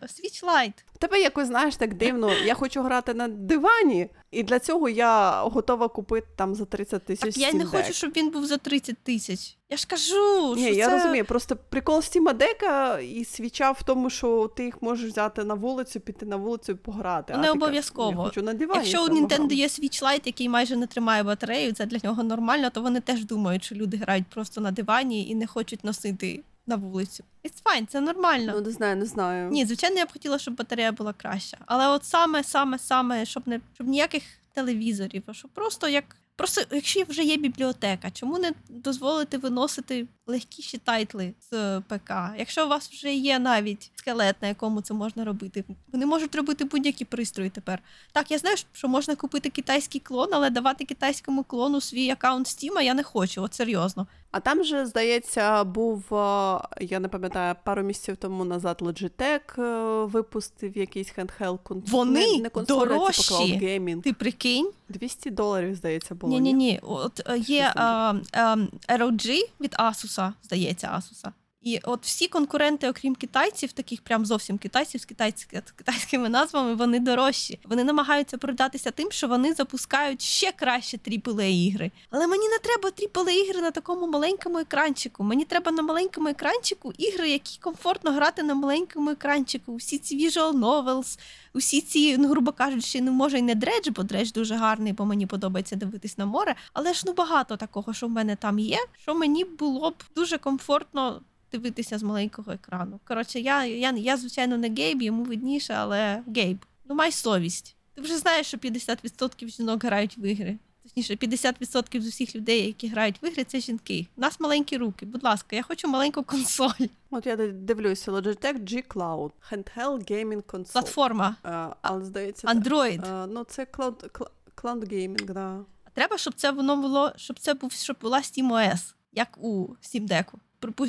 [1.00, 2.34] тебе якось, знаєш, так дивно.
[2.46, 7.36] Я хочу грати на дивані, і для цього я готова купити там за 30 тисяч.
[7.36, 9.58] Так я не хочу, щоб він був за 30 тисяч.
[9.70, 10.98] Я ж кажу, Ні, що я це...
[10.98, 11.26] розумію.
[11.26, 16.00] Просто прикол Steam Deck і свіча в тому, що ти їх можеш взяти на вулицю,
[16.00, 17.34] піти на вулицю і пограти.
[17.34, 18.12] А не кажеш, обов'язково.
[18.12, 18.80] Я хочу на дивані.
[18.80, 22.70] Якщо у Nintendo є Switch Lite, який майже не тримає батарею, це для нього нормально,
[22.70, 26.76] то вони теж думають, що люди грають просто на дивані і не хочуть носити на
[26.76, 27.24] вулицю.
[27.44, 28.54] It's fine, це нормально.
[28.56, 29.50] Ну, не знаю, не знаю.
[29.50, 31.58] Ні, звичайно, я б хотіла, щоб батарея була краща.
[31.66, 36.16] Але от саме, саме, саме, щоб не щоб ніяких телевізорів, а щоб просто як.
[36.36, 42.12] Просто, якщо вже є бібліотека, чому не дозволити виносити легкіші тайтли з ПК?
[42.38, 46.66] Якщо у вас вже є навіть скелет, на якому це можна робити, вони можуть робити
[46.66, 47.80] будь-які пристрої тепер.
[48.12, 52.82] Так, я знаю, що можна купити китайський клон, але давати китайському клону свій аккаунт Steam
[52.82, 54.08] я не хочу, от серйозно.
[54.32, 60.06] А там же, здається, був, е, я не пам'ятаю, пару місяців тому назад Logitech е,
[60.06, 61.92] випустив якийсь handheld консоль.
[61.92, 63.52] Вони не, не консоль, а дорожчі.
[63.52, 64.02] типу gaming.
[64.02, 64.72] Ти прикинь?
[64.90, 66.40] 200 доларів, здається, було.
[66.40, 66.80] Ні, ні.
[66.84, 68.56] От е, є uh, а,
[68.90, 71.32] ROG від Asus, здається, Asus.
[71.62, 76.76] І от всі конкуренти, окрім китайців, таких прям зовсім китайців з китайськи- з китайськими назвами,
[76.76, 77.60] вони дорожчі.
[77.64, 81.92] Вони намагаються продатися тим, що вони запускають ще краще aaa ігри.
[82.10, 85.24] Але мені не треба aaa ігри на такому маленькому екранчику.
[85.24, 89.76] Мені треба на маленькому екранчику ігри, які комфортно грати на маленькому екранчику.
[89.76, 91.20] Всі ці visual novels,
[91.54, 95.06] усі ці, ну, грубо кажучи, не може й не дредж, бо дредж дуже гарний, бо
[95.06, 96.56] мені подобається дивитись на море.
[96.74, 100.38] Але ж ну багато такого, що в мене там є, що мені було б дуже
[100.38, 101.22] комфортно.
[101.52, 103.00] Дивитися з маленького екрану.
[103.08, 106.66] Коротше, я, я, я звичайно, не гейб, йому видніше, але гейб.
[106.90, 107.76] Ну, май совість.
[107.94, 110.58] Ти вже знаєш, що 50% жінок грають в ігри.
[110.84, 114.08] Точніше, 50% з усіх людей, які грають в ігри, це жінки.
[114.18, 115.06] У нас маленькі руки.
[115.06, 116.88] Будь ласка, я хочу маленьку консоль.
[117.10, 120.72] От я дивлюся, Logitech G Cloud, handheld gaming console.
[120.72, 121.36] Платформа.
[121.46, 123.24] Е, але здається, Android.
[123.24, 124.10] е, ну це cloud,
[124.56, 125.60] cloud gaming, да.
[125.94, 130.26] Треба, щоб це воно було, щоб це був, щоб була SteamOS, як у Steam Deck.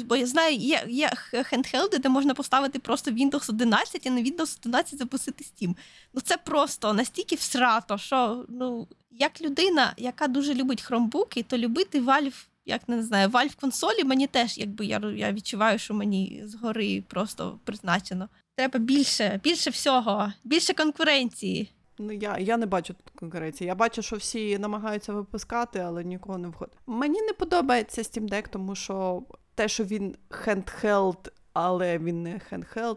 [0.05, 1.11] Бо я знаю, є, є
[1.45, 5.77] хендхелди, де можна поставити просто Windows 11 і на Windows 11 запустити Steam.
[6.15, 12.01] Ну це просто настільки всрато, що ну, як людина, яка дуже любить хромбуки, то любити
[12.01, 17.03] Valve, як не знаю, Valve консолі мені теж, якби я, я відчуваю, що мені згори
[17.09, 18.29] просто призначено.
[18.57, 21.71] Треба більше, більше всього, більше конкуренції.
[21.99, 23.69] Ну я, я не бачу тут конкуренції.
[23.69, 26.75] Я бачу, що всі намагаються випускати, але нікого не входить.
[26.87, 29.23] Мені не подобається Steam Deck, тому що
[29.55, 32.95] те, що він handheld, але він не е,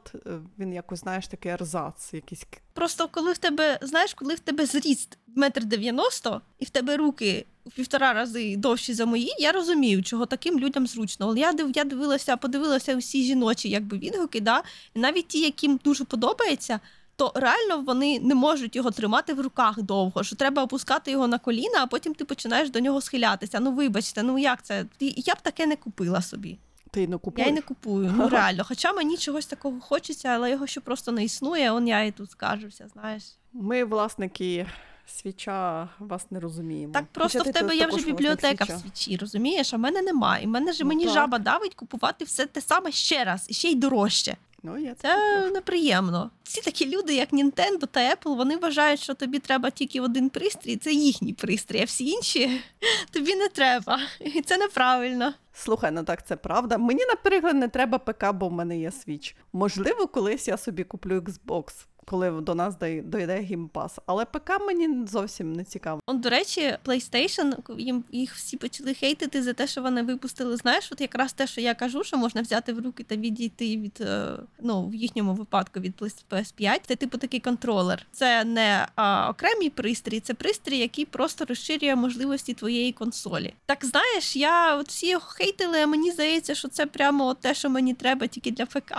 [0.59, 5.17] він якось, знаєш, такий ерзац, якийсь Просто коли в тебе, знаєш, коли в тебе зріст
[5.35, 10.25] метр дев'яносто, і в тебе руки в півтора рази довші за мої, я розумію, чого
[10.25, 11.25] таким людям зручно.
[11.25, 14.63] Але я див, я дивилася, подивилася всі жіночі якби відгуки, да?
[14.93, 16.79] і навіть ті, яким дуже подобається.
[17.15, 21.39] То реально вони не можуть його тримати в руках довго, що треба опускати його на
[21.39, 23.59] коліна, а потім ти починаєш до нього схилятися.
[23.59, 24.85] Ну вибачте, ну як це?
[24.99, 26.57] Я б таке не купила собі.
[26.91, 28.63] ти не Я й не купую, ну реально.
[28.67, 31.71] Хоча мені чогось такого хочеться, але його ще просто не існує.
[31.71, 33.23] Он я і тут скаржуся, знаєш.
[33.53, 34.67] Ми, власники
[35.07, 36.93] свіча, вас не розуміємо.
[36.93, 39.73] Так просто Хоча в тебе є вже бібліотека в свічі, розумієш?
[39.73, 40.43] А в мене немає.
[40.43, 41.13] І мене ж Ну, мені так.
[41.13, 44.37] жаба давить купувати все те саме ще раз, і ще й дорожче.
[44.65, 46.31] Ну, я це Це неприємно.
[46.43, 50.75] Всі такі люди, як Nintendo та Apple, вони вважають, що тобі треба тільки один пристрій,
[50.75, 52.61] це їхній пристрій, а всі інші
[53.11, 53.99] тобі не треба.
[54.19, 55.33] І це неправильно.
[55.53, 56.77] Слухай, ну так це правда.
[56.77, 59.35] Мені, наприклад, не треба ПК, бо в мене є Switch.
[59.53, 63.99] Можливо, колись я собі куплю Xbox, коли до нас дой- дойде Game Pass.
[64.05, 66.01] Але ПК мені зовсім не цікаво.
[66.07, 70.57] До речі, PlayStation, їм їх всі почали хейтити за те, що вони випустили.
[70.57, 73.97] Знаєш, от якраз те, що я кажу, що можна взяти в руки та відійти від
[74.01, 76.79] е, ну в їхньому випадку від PS5.
[76.87, 78.05] Це типу такий контролер.
[78.11, 83.53] Це не а, окремий пристрій, це пристрій, який просто розширює можливості твоєї консолі.
[83.65, 87.69] Так знаєш, я от всі його хейтили, а мені здається, що це прямо те, що
[87.69, 88.93] мені треба тільки для ПК.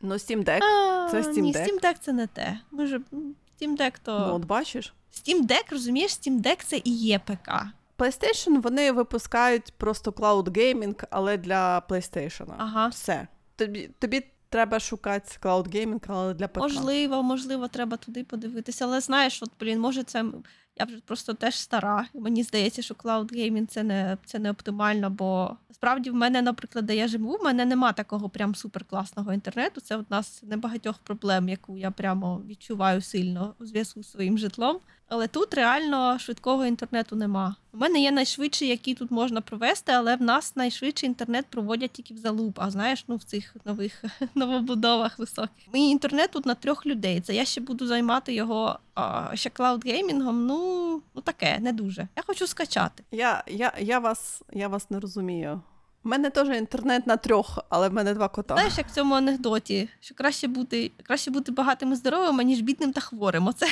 [0.00, 1.66] Ну, Steam Deck, А, це Steam Ні, Deck.
[1.66, 2.58] Steam Deck це не те.
[2.70, 4.94] Може, м, Steam Deck то ну от бачиш.
[5.14, 7.50] Steam Deck, розумієш, Steam Deck це і є ПК.
[7.98, 12.54] PlayStation вони випускають просто cloud gaming, але для PlayStation.
[12.58, 12.86] Ага.
[12.88, 13.26] Все.
[13.56, 16.56] Тобі, тобі треба шукати cloud gaming, але для ПК.
[16.58, 18.84] Можливо, можливо, треба туди подивитися.
[18.84, 20.24] Але знаєш, от блін, може, це
[20.78, 22.06] Я вже просто теж стара.
[22.14, 26.86] Мені здається, що Cloud Gaming це не це не оптимально, бо справді в мене, наприклад,
[26.86, 29.80] де я живу, в мене нема такого прям суперкласного інтернету.
[29.80, 34.78] Це одна з небагатьох проблем, яку я прямо відчуваю сильно у зв'язку з своїм житлом.
[35.08, 37.56] Але тут реально швидкого інтернету нема.
[37.72, 42.14] У мене є найшвидший, який тут можна провести, але в нас найшвидший інтернет проводять тільки
[42.14, 42.58] в залуп.
[42.60, 44.04] А знаєш, ну в цих нових
[44.34, 45.72] новобудовах високих.
[45.72, 47.20] Мій інтернет тут на трьох людей.
[47.20, 50.46] Це я ще буду займати його а, ще клаудгеймінгом.
[50.46, 52.08] Ну, ну таке, не дуже.
[52.16, 53.04] Я хочу скачати.
[53.10, 55.60] Я, я, я, вас, я вас не розумію.
[56.04, 58.54] У мене теж інтернет на трьох, але в мене два кота.
[58.54, 62.92] Знаєш, як в цьому анекдоті, що краще бути, краще бути багатим і здоровим, ніж бідним
[62.92, 63.46] та хворим.
[63.46, 63.66] Оце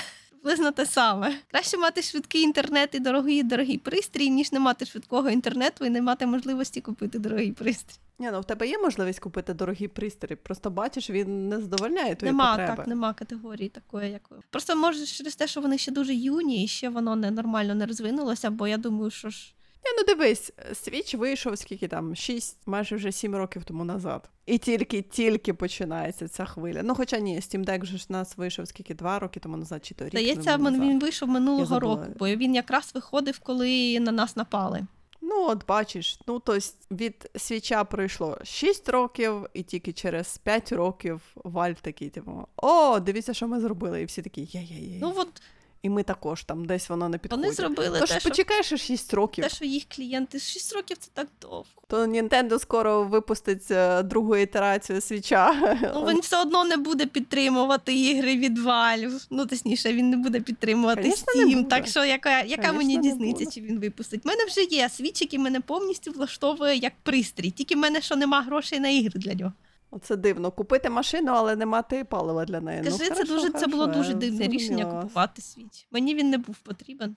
[0.44, 1.34] приблизно те саме.
[1.50, 6.02] Краще мати швидкий інтернет і дорогий дорогий пристрій, ніж не мати швидкого інтернету і не
[6.02, 7.98] мати можливості купити дорогий пристрій.
[8.18, 12.32] Ні, ну в тебе є можливість купити дорогі пристрій, просто бачиш, він не задовольняє твої
[12.32, 12.76] нема потреби.
[12.76, 14.36] так, нема категорії такої, як ви.
[14.50, 17.86] Просто може через те, що вони ще дуже юні, і ще воно не нормально не
[17.86, 19.54] розвинулося, бо я думаю, що ж.
[19.84, 24.30] Ні, ну дивись, свіч вийшов скільки там, 6, майже вже 7 років тому назад.
[24.46, 26.80] І тільки-тільки починається ця хвиля.
[26.82, 29.94] Ну, хоча ні, Steam Deck же ж нас вийшов скільки 2 роки тому назад, чи
[29.94, 30.80] то рік Здається, назад.
[30.80, 34.86] він вийшов минулого року, бо він якраз виходив, коли на нас напали.
[35.26, 36.58] Ну, от бачиш, ну то
[36.90, 43.34] від свіча пройшло 6 років, і тільки через 5 років Valve такий, типу, о, дивіться,
[43.34, 44.02] що ми зробили.
[44.02, 44.98] І всі такі є-є-є.
[45.00, 45.42] Ну от
[45.84, 47.44] І ми також там десь воно не підходить.
[47.44, 49.44] вони зробили Тож те, що, почекаєш ще 6 років.
[49.44, 51.64] те, що їх клієнти 6 років це так довго.
[51.88, 55.54] То Nintendo скоро випустить е, другу ітерацію свіча.
[55.94, 59.26] Ну він все одно не буде підтримувати ігри від Valve.
[59.30, 61.54] Ну точніше, він не буде підтримувати Конечно, не Steam.
[61.56, 61.68] буде.
[61.68, 63.46] Так що яка, яка Конечно, мені буде.
[63.46, 64.20] чи він випустить?
[64.24, 67.50] У мене вже є свіч, який мене повністю влаштовує як пристрій.
[67.50, 69.52] Тільки в мене що нема грошей на ігри для нього.
[69.96, 70.50] Оце дивно.
[70.50, 72.82] Купити машину, але не мати палива для неї.
[72.82, 75.86] Скажи, ну, це хорошо, дуже це було дуже дивне рішення купувати свіч.
[75.90, 77.16] Мені він не був потрібен.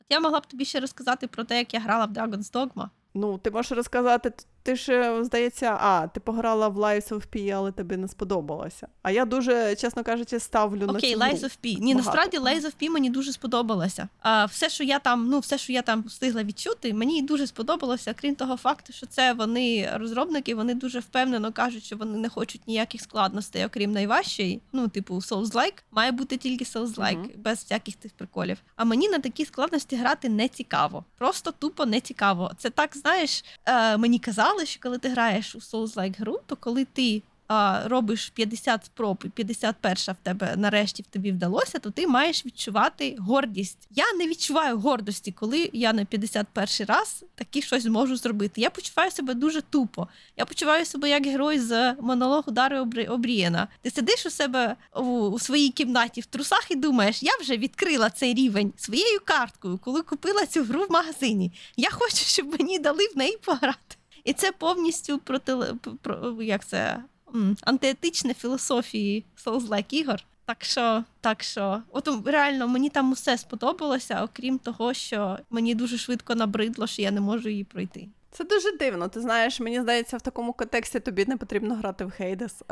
[0.00, 2.88] От я могла б тобі ще розказати про те, як я грала в Dragon's Dogma.
[3.14, 4.32] Ну, ти можеш розказати,
[4.66, 8.88] ти ж, е, здається, а, ти пограла в Lies of P, але тобі не сподобалося.
[9.02, 11.80] А я дуже, чесно кажучи, ставлю Окей, на цю Lies of P.
[11.80, 14.08] Ні, насправді Lies of P мені дуже сподобалося.
[14.20, 18.14] А все, що я там, ну все, що я там встигла відчути, мені дуже сподобалося.
[18.14, 22.60] Крім того факту, що це вони розробники, вони дуже впевнено кажуть, що вони не хочуть
[22.66, 24.60] ніяких складностей, окрім найважчої.
[24.72, 25.82] Ну, типу, Souls-like.
[25.90, 27.30] Має бути тільки Souls-like, Мгм.
[27.36, 28.58] без всяких тих приколів.
[28.76, 31.04] А мені на такі складності грати не цікаво.
[31.18, 32.50] Просто тупо не цікаво.
[32.58, 36.84] Це так, знаєш, е, мені казали, що коли ти граєш у Souls-like гру, то коли
[36.84, 42.06] ти а, робиш 50 спроб, і 51 в тебе нарешті в тобі вдалося, то ти
[42.06, 43.88] маєш відчувати гордість.
[43.90, 48.60] Я не відчуваю гордості, коли я на 51 раз таки щось зможу зробити.
[48.60, 50.08] Я почуваю себе дуже тупо.
[50.36, 53.68] Я почуваю себе як герой з монологу Дари Обрієна.
[53.82, 58.10] Ти сидиш у себе у, у своїй кімнаті в трусах і думаєш, я вже відкрила
[58.10, 61.52] цей рівень своєю карткою, коли купила цю гру в магазині.
[61.76, 63.96] Я хочу, щоб мені дали в неї пограти.
[64.26, 65.56] І це повністю проти
[66.02, 67.02] про, як це
[67.34, 70.22] м, антиетичне філософії Souls-like ігор.
[70.44, 75.98] Так що, так що, от реально мені там усе сподобалося, окрім того, що мені дуже
[75.98, 78.08] швидко набридло, що я не можу її пройти.
[78.30, 79.08] Це дуже дивно.
[79.08, 82.62] Ти знаєш, мені здається, в такому контексті тобі не потрібно грати в Хейдес.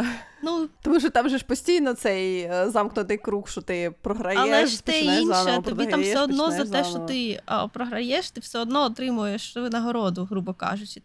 [0.42, 4.66] Ну, Тому що там же ж постійно цей е, замкнутий круг, що ти програєш, але
[4.66, 8.40] ж те інше, заново, тобі там все одно за те, що ти а, програєш, ти
[8.40, 11.00] все одно отримуєш винагороду, грубо кажучи.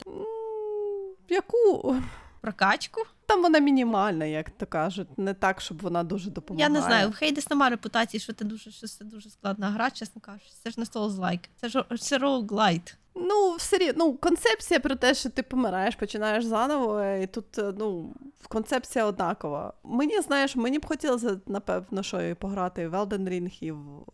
[1.29, 1.95] Яку?
[2.41, 3.01] Прокачку.
[3.25, 6.73] Там вона мінімальна, як то кажуть, не так, щоб вона дуже допомагає.
[6.73, 9.91] Я не знаю, в Хейдес нема репутації, що це дуже що це дуже складна гра,
[9.91, 10.51] чесно кажучи.
[10.63, 12.95] Це ж не Souls-like, це ж це roguelite.
[13.15, 13.93] Ну, все рі...
[13.95, 18.15] ну, концепція про те, що ти помираєш, починаєш заново, і тут е, ну,
[18.47, 19.73] концепція однакова.
[19.83, 24.05] Мені, знаєш, мені б хотілося, напевно, що і пограти в Elden Ring, і в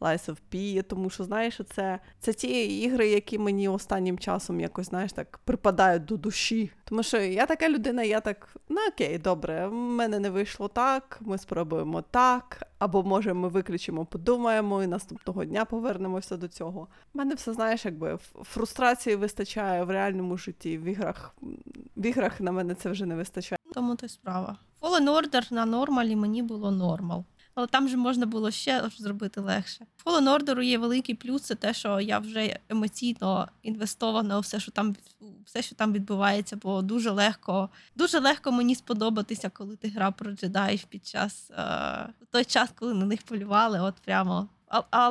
[0.00, 4.86] Lies of P, тому що, знаєш, це, це ті ігри, які мені останнім часом якось,
[4.86, 6.70] знаєш, так припадають до душі.
[6.84, 11.18] Тому що я така людина, я так, ну окей, добре, в мене не вийшло так,
[11.20, 16.88] ми спробуємо так, або може ми виключимо, подумаємо, і наступного дня повернемося до цього.
[17.14, 20.78] У мене все, знаєш, якби фрустрації вистачає в реальному житті.
[20.78, 21.34] В іграх,
[21.96, 23.58] в іграх на мене це вже не вистачає.
[23.74, 24.56] Тому то справа.
[24.80, 27.24] Fallen Order на нормалі мені було нормал.
[27.54, 29.86] Але там же можна було ще зробити легше.
[29.96, 34.60] В Fallen Order є великий плюс, це те, що я вже емоційно інвестована у все,
[34.60, 34.96] що там
[35.44, 40.32] все, що там відбувається, бо дуже легко, дуже легко мені сподобатися, коли ти грав про
[40.32, 43.80] джедаїв під час е, той час, коли на них полювали.
[43.80, 44.48] От прямо.
[44.68, 45.08] А, а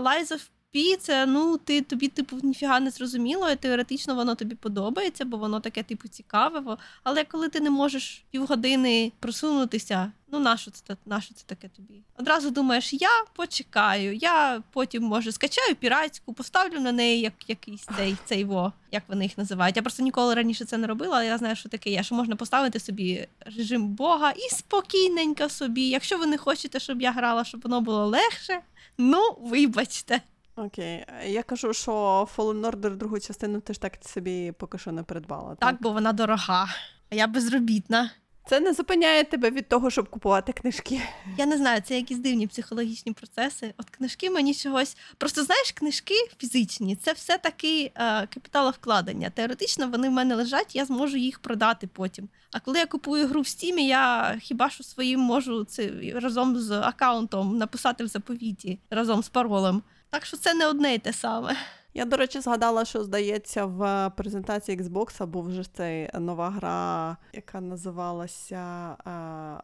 [0.74, 5.38] PvP це ну ти тобі типу ніфіга не зрозуміло, і теоретично воно тобі подобається, бо
[5.38, 6.78] воно таке, типу, цікаве.
[7.04, 12.02] Але коли ти не можеш півгодини просунутися, ну нащо це нащо це таке тобі?
[12.18, 18.16] Одразу думаєш, я почекаю, я потім може скачаю піратську, поставлю на неї як якийсь цей
[18.26, 19.76] цей во, як вони їх називають.
[19.76, 22.04] Я просто ніколи раніше це не робила, але я знаю, що таке є.
[22.04, 25.90] Що можна поставити собі режим Бога і спокійненько собі.
[25.90, 28.62] Якщо ви не хочете, щоб я грала, щоб воно було легше,
[28.98, 30.22] ну вибачте.
[30.56, 31.06] Окей.
[31.26, 31.92] Я кажу, що
[32.38, 35.56] Fallen Order другу частину ти ж так собі поки що не придбала.
[35.56, 36.68] Так, бо вона дорога,
[37.10, 38.12] а я безробітна.
[38.46, 41.02] Це не зупиняє тебе від того, щоб купувати книжки.
[41.38, 43.74] Я не знаю, це якісь дивні психологічні процеси.
[43.78, 44.98] От книжки мені чогось.
[45.18, 49.30] Просто знаєш, книжки фізичні це все таки е, капіталовкладення.
[49.30, 52.30] Теоретично вони в мене лежать, я зможу їх продати потім.
[52.52, 56.72] А коли я купую гру в стімі, я хіба що своїм можу це разом з
[56.72, 59.84] аккаунтом написати в заповіті разом з паролем.
[60.14, 61.56] Так що це не одне й те саме.
[61.94, 67.62] Я, до речі, згадала, що здається, в презентації Xbox був вже цей нова гра, яка
[67.62, 69.10] називалася е,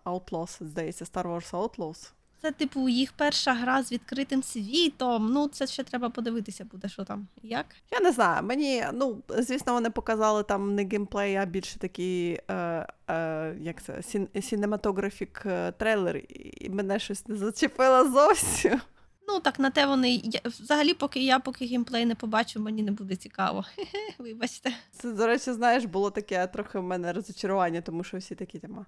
[0.09, 2.11] Outlaws, здається, Star Wars Outlaws.
[2.41, 5.33] Це, типу, їх перша гра з відкритим світом.
[5.33, 7.27] Ну, це ще треба подивитися буде, що там.
[7.43, 7.65] Як?
[7.91, 12.87] Я не знаю, мені, ну, звісно, вони показали там не геймплей, а більше такий, е,
[13.09, 16.21] е, як це, сін, сінематографік е, трейлер,
[16.61, 18.81] і мене щось не зачепило зовсім.
[19.29, 22.91] Ну так на те вони я, взагалі, поки я поки геймплей не побачу, мені не
[22.91, 23.65] буде цікаво.
[24.17, 24.73] Вибачте.
[24.91, 28.85] Це, до речі, знаєш, було таке трохи в мене розочарування, тому що всі такі тема.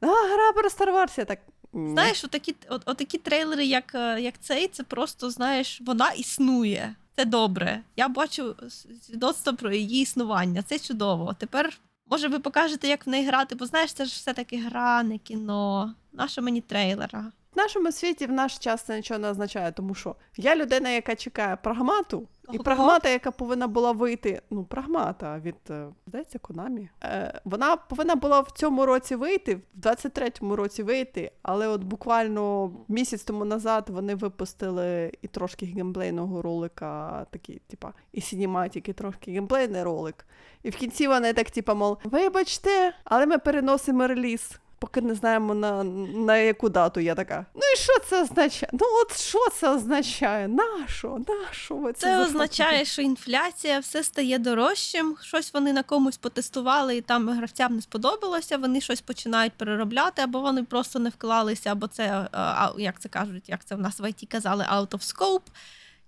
[0.00, 1.38] А, гра про Star Wars, я так.
[1.74, 6.94] Знаєш, отакі, от, отакі трейлери, як, е, як цей, це просто знаєш, вона існує.
[7.16, 7.80] Це добре.
[7.96, 8.56] Я бачу
[9.02, 10.62] свідоцтво про її існування.
[10.62, 11.36] Це чудово.
[11.38, 11.78] Тепер,
[12.10, 15.94] може, ви покажете, як в неї грати, бо знаєш, це ж все-таки гра, не кіно.
[16.12, 17.32] Наша мені трейлера.
[17.54, 21.14] В нашому світі в наш час це нічого не означає, тому що я людина, яка
[21.14, 26.88] чекає прагмату, і прагмата, яка повинна була вийти, ну, прагмата від, е, здається, Конамі.
[27.02, 32.72] Е, вона повинна була в цьому році вийти, в 23-му році вийти, але от буквально
[32.88, 39.30] місяць тому назад вони випустили і трошки геймплейного ролика, такий, типа, і сінематик, і трошки
[39.30, 40.26] геймплейний ролик.
[40.62, 44.58] І в кінці вони так, типа, мол, вибачте, але ми переносимо реліз.
[44.82, 47.46] Поки не знаємо на, на яку дату я така.
[47.54, 48.70] Ну і що це означає?
[48.72, 50.48] Ну от що це означає?
[50.48, 55.16] Нащо ви це Це означає, що інфляція все стає дорожчим.
[55.20, 58.56] Щось вони на комусь потестували, і там гравцям не сподобалося.
[58.56, 63.48] Вони щось починають переробляти, або вони просто не вклалися, або це е, як це кажуть,
[63.48, 65.46] як це в нас в ІТ казали, out of scope.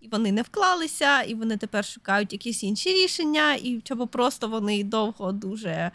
[0.01, 4.85] І вони не вклалися, і вони тепер шукають якісь інші рішення, і чого просто вони
[4.85, 5.91] довго дуже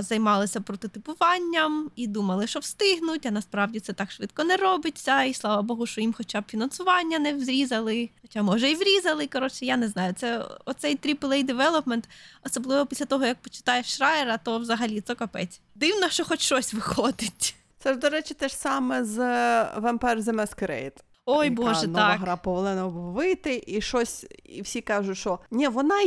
[0.00, 5.22] займалися прототипуванням і думали, що встигнуть, а насправді це так швидко не робиться.
[5.22, 8.10] І слава Богу, що їм хоча б фінансування не зрізали.
[8.22, 9.26] Хоча, може, і врізали.
[9.26, 10.14] Коротше, я не знаю.
[10.18, 12.04] Це оцей AAA development,
[12.46, 15.60] особливо після того, як почитаєш Шрайера, то взагалі це капець.
[15.74, 17.54] Дивно, що хоч щось виходить.
[17.78, 20.96] Це ж, до речі, те ж саме з е, Vampire the Masquerade.
[21.30, 22.20] Ой, яка Боже, нова так.
[22.20, 26.00] гра повинна вийти, і щось, і всі кажуть, що ні, вона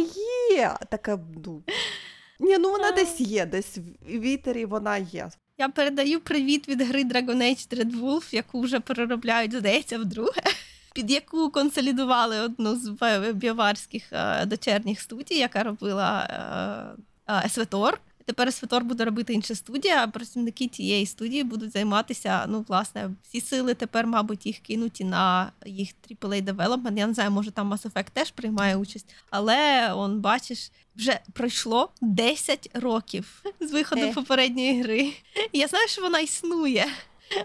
[0.51, 0.75] є.
[0.89, 1.63] Така, ну,
[2.41, 2.91] ні, ну вона А.
[2.91, 5.29] десь є, десь в вітері вона є.
[5.57, 10.41] Я передаю привіт від гри Dragon Age Wolf, яку вже переробляють, здається, вдруге.
[10.93, 12.89] Під яку консолідували одну з
[13.33, 16.27] біоварських е, дочерніх студій, яка робила
[17.27, 17.99] е, е, Есветор.
[18.25, 22.45] Тепер Есветор буде робити інша студія, а працівники тієї студії будуть займатися.
[22.49, 26.97] Ну, власне, всі сили тепер, мабуть, їх кинуті на їх AAA development.
[26.97, 29.05] Я не знаю, може там Mass Effect теж приймає участь.
[29.29, 34.13] Але он, бачиш, вже пройшло 10 років з виходу Е.
[34.13, 35.13] попередньої гри.
[35.53, 36.87] Я знаю, що вона існує.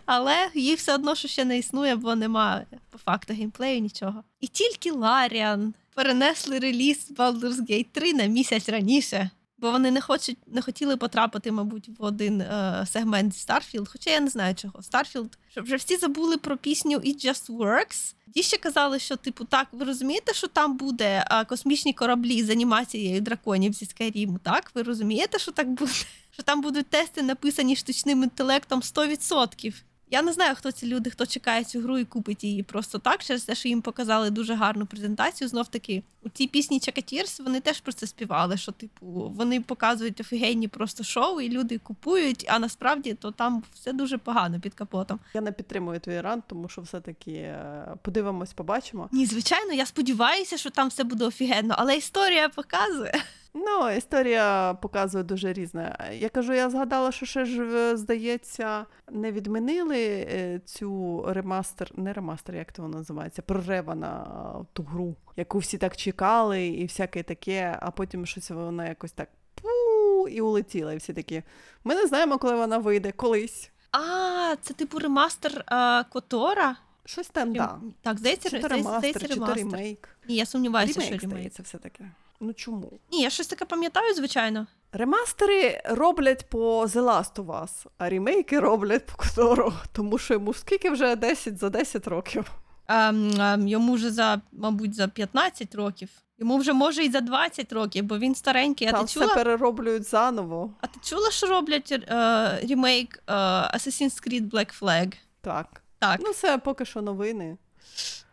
[0.06, 4.24] Але їй все одно, що ще не існує, бо немає по факту геймплею нічого.
[4.40, 9.30] І тільки Ларіан перенесли реліз Baldur's Gate 3 на місяць раніше.
[9.58, 14.20] Бо вони не хочуть, не хотіли потрапити, мабуть, в один е, сегмент Starfield, хоча я
[14.20, 14.80] не знаю чого.
[14.80, 18.14] Starfield, щоб вже всі забули про пісню It Just Works.
[18.34, 22.50] Ті ще казали, що, типу, так, ви розумієте, що там буде е, космічні кораблі з
[22.50, 24.70] анімацією драконів зі Skyrim, так?
[24.74, 25.92] Ви розумієте, що так буде?
[26.30, 29.74] Що там будуть тести, написані штучним інтелектом 100%.
[30.10, 33.24] Я не знаю, хто ці люди, хто чекає цю гру і купить її просто так,
[33.24, 35.48] через те, що їм показали дуже гарну презентацію.
[35.48, 38.56] Знов таки, у цій пісні Чакатірс вони теж про це співали.
[38.56, 43.92] Що, типу, вони показують офігенні просто шоу, і люди купують, а насправді то там все
[43.92, 45.20] дуже погано під капотом.
[45.34, 49.08] Я не підтримую твій рант, тому що все-таки е, подивимось, побачимо.
[49.12, 53.22] Ні, звичайно, я сподіваюся, що там все буде офігенно, але історія показує.
[53.58, 56.10] Ну, історія показує дуже різне.
[56.20, 62.12] Я кажу, я згадала, що ще ж, е, здається, не відмінили е, цю ремастер, не
[62.12, 64.22] ремастер, як то воно називається, прорива на
[64.60, 69.12] е, ту гру, яку всі так чекали, і всяке таке, а потім щось вона якось
[69.12, 70.92] так пу і улетіла.
[70.92, 71.42] І всі такі.
[71.84, 73.70] Ми не знаємо, коли вона вийде, колись.
[73.92, 76.76] А, це типу ремастер а, KOTOR а.
[77.04, 77.78] Щось там, да.
[78.02, 80.08] Так, то здається, ремастер, здається, чи ремейк.
[80.28, 81.38] Ні, я сумніваюся, що Ремейк, ремейк.
[81.38, 82.10] здається, все таке.
[82.40, 82.92] Ну чому?
[83.12, 84.66] Ні, я щось таке пам'ятаю, звичайно.
[84.92, 90.54] Ремастери роблять по The Last of Us, а ремейки роблять по Котору, тому що йому
[90.54, 92.52] скільки вже 10 за 10 років.
[92.88, 96.08] Ем, ем, йому вже за, мабуть, за 15 років.
[96.38, 98.88] Йому вже може і за 20 років, бо він старенький.
[98.88, 100.74] А Там ти все перероблюють заново.
[100.80, 105.14] А ти чула, що роблять е, ремейк е, Assassin's Creed Black Flag?
[105.40, 105.82] Так.
[105.98, 106.20] Так.
[106.24, 107.56] Ну, це поки що новини.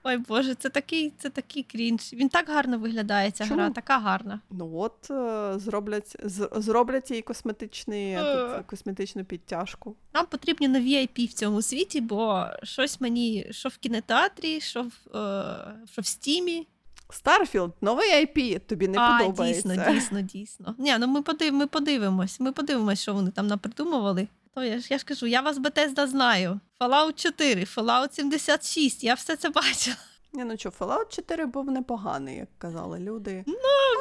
[0.03, 2.13] Ой Боже, це такий, це такий крінж.
[2.13, 3.59] Він так гарно виглядає, ця Чому?
[3.59, 4.39] гра, така гарна.
[4.51, 6.15] Ну от е, зроблять,
[6.55, 8.23] зроблять їй косметичний, Е.
[8.57, 9.95] тут, косметичну підтяжку.
[10.13, 15.17] Нам потрібні нові IP в цьому світі, бо щось мені, що в кінотеатрі, що в,
[15.17, 16.67] е, що в Steam і.
[17.09, 19.69] Starfield, новий IP, тобі не а, подобається.
[19.69, 20.75] дійсно, дійсно, дійсно.
[20.77, 22.39] Ні, ну ми подив, ми подивимось.
[22.39, 24.27] Ми подивимось, що вони там напридумували.
[24.55, 26.59] То я ж я ж кажу, я вас Bethesda знаю.
[26.79, 29.97] Fallout 4, Fallout 76, я все це бачила.
[30.33, 33.45] Ні, ну що, Fallout 4 був непоганий, як казали люди.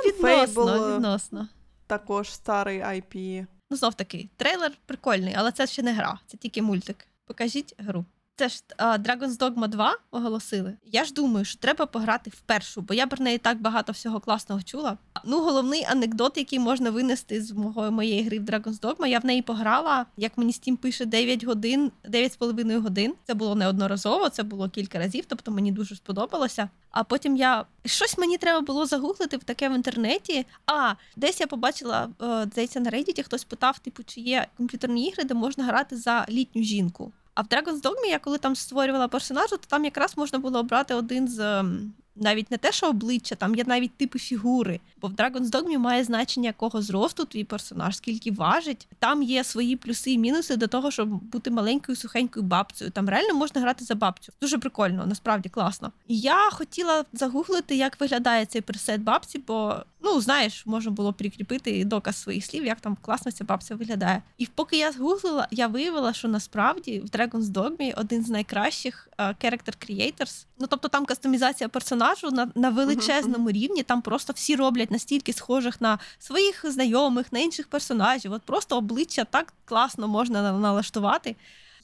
[0.07, 0.94] Відносно, Fable.
[0.94, 1.48] відносно.
[1.86, 3.46] Також старий IP.
[3.70, 7.07] Ну, знов таки, трейлер прикольний, але це ще не гра, це тільки мультик.
[7.26, 8.05] Покажіть гру.
[8.43, 10.74] Це ж Dragon's Dogma 2 оголосили.
[10.84, 14.20] Я ж думаю, що треба пограти в першу, бо я про неї так багато всього
[14.20, 14.99] класного чула.
[15.24, 19.26] Ну, головний анекдот, який можна винести з мого, моєї гри в Dragon's Dogma, я в
[19.26, 23.14] неї пограла, як мені Steam пише, 9 годин, 9,5 годин.
[23.26, 26.68] Це було неодноразово, це було кілька разів, тобто мені дуже сподобалося.
[26.90, 30.47] А потім я щось мені треба було загуглити в таке в інтернеті.
[30.66, 35.24] А десь я побачила, е, здається, на Reddit хтось питав, типу, чи є комп'ютерні ігри,
[35.24, 37.12] де можна грати за літню жінку.
[37.35, 40.95] А в Dragon's Dogma я коли там створювала персонажа, то там якраз можна було обрати
[40.95, 44.80] один з ем, навіть не те, що обличчя, там є навіть типи фігури.
[45.00, 48.88] Бо в Dragon's Dogma має значення якого зросту твій персонаж, скільки важить.
[48.98, 52.90] Там є свої плюси і мінуси до того, щоб бути маленькою сухенькою бабцею.
[52.90, 54.32] Там реально можна грати за бабцю.
[54.40, 55.92] Дуже прикольно, насправді класно.
[56.08, 61.84] І я хотіла загуглити, як виглядає цей пресет бабці, бо ну знаєш, можна було прикріпити
[61.84, 64.22] доказ своїх слів, як там класно ця бабця виглядає.
[64.38, 69.24] І поки я згуглила, я виявила, що насправді в Dragon's Dogma один з найкращих е,
[69.24, 70.46] character creators.
[70.62, 73.82] Ну тобто там кастомізація персонажу на, на величезному рівні.
[73.82, 78.32] Там просто всі роблять настільки схожих на своїх знайомих, на інших персонажів.
[78.32, 81.36] От просто обличчя так класно можна налаштувати.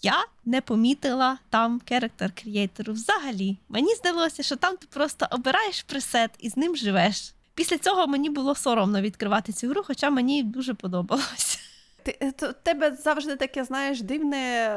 [0.02, 3.56] Я не помітила там character creator взагалі.
[3.68, 7.34] Мені здалося, що там ти просто обираєш пресет і з ним живеш.
[7.54, 11.58] Після цього мені було соромно відкривати цю гру, хоча мені дуже подобалося.
[12.02, 14.74] Ти е, тебе завжди таке, знаєш, дивне.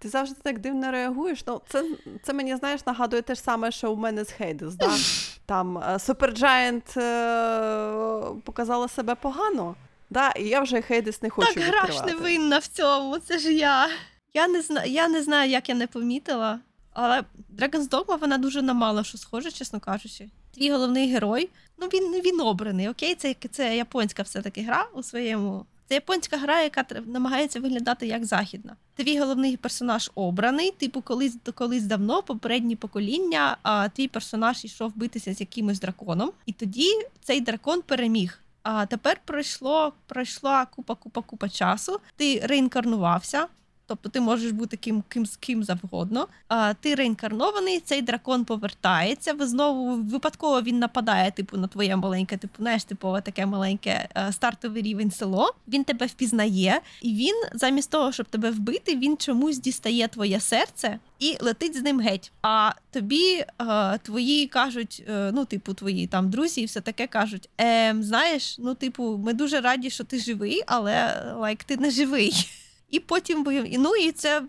[0.00, 1.46] Ти завжди так дивно реагуєш.
[1.46, 1.84] Ну, це,
[2.22, 4.74] це мені, знаєш, нагадує те ж саме, що у мене з Хейдес.
[4.74, 4.90] Да?
[5.46, 9.74] Там е, Supergiant е, показала себе погано.
[10.10, 13.38] Да, і я вже Хейдес не хочу так гра ж не винна в цьому, це
[13.38, 13.88] ж я.
[14.34, 14.84] Я не, зна...
[14.84, 16.58] я не знаю, як я не помітила,
[16.92, 17.24] але
[17.58, 20.28] Dragon's Dogma вона дуже на мало що схожа, чесно кажучи.
[20.54, 23.14] Твій головний герой, ну він, він обраний, окей?
[23.14, 25.66] Це, це японська все-таки гра у своєму.
[25.90, 28.76] Це японська гра, яка намагається виглядати як західна.
[28.94, 35.34] Твій головний персонаж обраний, типу, колись колись давно, попередні покоління, а твій персонаж йшов битися
[35.34, 36.88] з якимось драконом, і тоді
[37.22, 38.38] цей дракон переміг.
[38.62, 42.00] А тепер пройшло пройшла купа, купа, купа часу.
[42.16, 43.46] Ти реінкарнувався.
[43.90, 46.28] Тобто ти можеш бути ким, ким з ким завгодно.
[46.48, 49.32] А, ти реінкарнований, цей дракон повертається.
[49.32, 54.32] Ви знову випадково він нападає, типу, на твоє маленьке, типу, знаєш, типове таке маленьке е,
[54.32, 55.54] стартовий рівень село.
[55.68, 60.98] Він тебе впізнає, і він, замість того, щоб тебе вбити, він чомусь дістає твоє серце
[61.18, 62.32] і летить з ним геть.
[62.42, 67.48] А тобі е, твої кажуть, е, ну, типу, твої там друзі, і все таке кажуть:
[67.58, 72.46] ем, знаєш, ну, типу, ми дуже раді, що ти живий, але лайк, ти не живий.
[72.90, 73.46] І потім
[73.78, 74.44] ну і це е,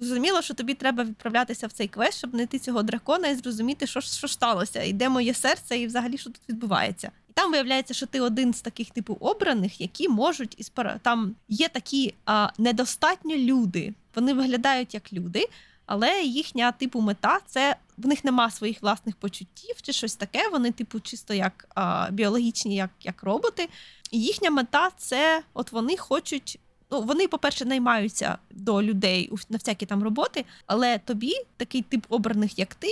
[0.00, 4.00] зрозуміло, що тобі треба відправлятися в цей квест, щоб знайти цього дракона і зрозуміти, що,
[4.00, 7.10] що сталося, і де моє серце, і взагалі що тут відбувається.
[7.30, 11.68] І там виявляється, що ти один з таких типу обраних, які можуть із там є
[11.68, 13.94] такі а, недостатньо люди.
[14.14, 15.48] Вони виглядають як люди,
[15.86, 20.48] але їхня типу мета це в них нема своїх власних почуттів чи щось таке.
[20.48, 23.68] Вони, типу, чисто як а, біологічні, як, як роботи.
[24.10, 26.58] І їхня мета це от вони хочуть
[26.90, 32.58] Ну, вони, по-перше, наймаються до людей на всякі там роботи, але тобі такий тип обраних,
[32.58, 32.88] як ти,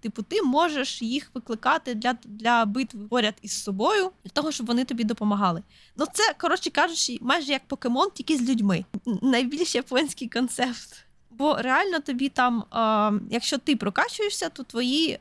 [0.00, 4.84] типу, ти можеш їх викликати для, для битв поряд із собою, для того, щоб вони
[4.84, 5.62] тобі допомагали.
[5.96, 8.84] Ну, це, коротше кажучи, майже як покемон, тільки з людьми.
[9.22, 11.03] Найбільш японський концепт.
[11.38, 15.18] Бо реально тобі там, е, якщо ти прокачуєшся, то твої е,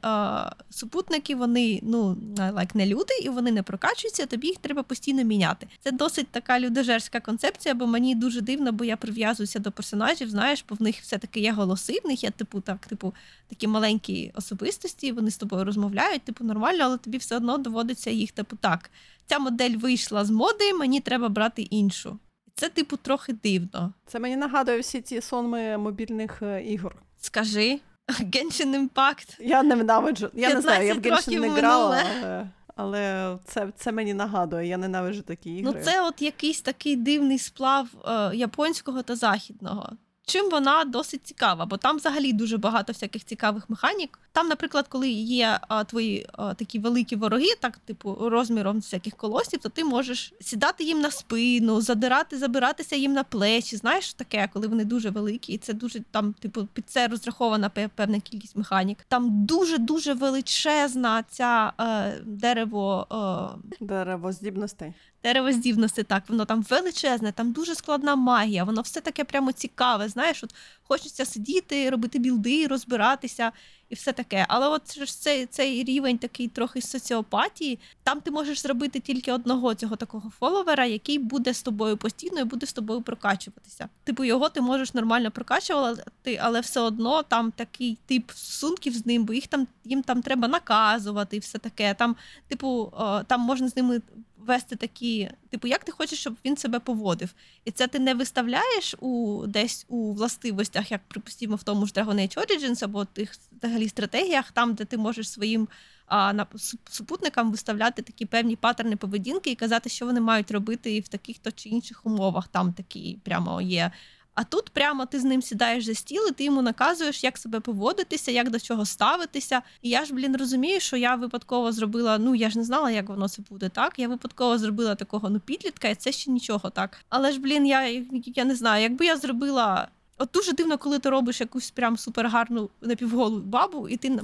[0.70, 5.68] супутники, вони ну like, не люди, і вони не прокачуються, тобі їх треба постійно міняти.
[5.80, 10.66] Це досить така людожерська концепція, бо мені дуже дивно, бо я прив'язуюся до персонажів, знаєш,
[10.70, 13.14] бо в них все-таки є голоси, в них є типу так, типу,
[13.50, 18.32] такі маленькі особистості, вони з тобою розмовляють, типу нормально, але тобі все одно доводиться їх,
[18.32, 18.90] типу, так.
[19.26, 22.20] Ця модель вийшла з моди, мені треба брати іншу.
[22.56, 23.94] Це, типу, трохи дивно.
[24.06, 26.96] Це мені нагадує всі ці сонми мобільних е, ігор.
[27.18, 27.80] Скажи,
[28.22, 29.36] Genshin Impact.
[29.40, 30.30] Я ненавиджу.
[30.34, 34.68] Я не знаю, я в 15 Genshin не грала, але, але це, це мені нагадує.
[34.68, 35.74] Я ненавиджу такі ігри.
[35.76, 39.90] Ну, це от якийсь такий дивний сплав е, японського та західного.
[40.26, 44.20] Чим вона досить цікава, бо там взагалі дуже багато всяких цікавих механік.
[44.32, 49.60] Там, наприклад, коли є а, твої а, такі великі вороги, так типу розміром всяких колосів,
[49.60, 53.76] то ти можеш сідати їм на спину, задирати, забиратися їм на плечі.
[53.78, 58.20] Знаєш таке, коли вони дуже великі, і це дуже там, типу, під це розрахована певна
[58.20, 58.98] кількість механік.
[59.08, 63.08] Там дуже дуже величезна ця е, дерево.
[63.12, 64.94] Е, Дерево здібностей.
[65.24, 70.10] Дерево здібності, так, воно там величезне, там дуже складна магія, воно все таке прямо цікаве.
[70.10, 73.52] Знаєш, от хочеться сидіти, робити білди, розбиратися
[73.90, 74.46] і все таке.
[74.50, 79.96] Але от цей, цей рівень такий трохи соціопатії, там ти можеш зробити тільки одного цього
[79.96, 83.90] такого фоловера, який буде з тобою постійно і буде з тобою прокачуватися.
[84.04, 89.24] Типу, його ти можеш нормально прокачувати, але все одно там такий тип стосунків з ним,
[89.26, 91.94] бо їх там їм там треба наказувати і все таке.
[91.94, 92.16] Там,
[92.48, 92.94] типу,
[93.28, 94.02] там можна з ними
[94.46, 97.34] вести такі, типу, як ти хочеш, щоб він себе поводив.
[97.66, 102.16] І це ти не виставляєш у десь у властивостях, як припустимо, в тому ж Dragon
[102.16, 105.68] Age Origins або тих взагалі стратегіях, там, де ти можеш своїм
[106.06, 106.48] а, на,
[106.90, 111.40] супутникам виставляти такі певні паттерни поведінки і казати, що вони мають робити і в таких
[111.40, 112.48] то чи інших умовах.
[112.48, 113.92] Там такі прямо є.
[114.36, 117.60] А тут прямо ти з ним сідаєш за стіл, і ти йому наказуєш, як себе
[117.60, 119.62] поводитися, як до чого ставитися.
[119.82, 122.18] І я ж, блін, розумію, що я випадково зробила.
[122.18, 124.00] Ну я ж не знала, як воно це буде так.
[124.00, 126.98] Я випадково зробила такого ну підлітка, і це ще нічого так.
[127.10, 127.88] Але ж, блін, я,
[128.36, 129.88] я не знаю, якби я зробила.
[130.18, 134.24] От дуже дивно, коли ти робиш якусь прям супергарну напівголу бабу, і ти на-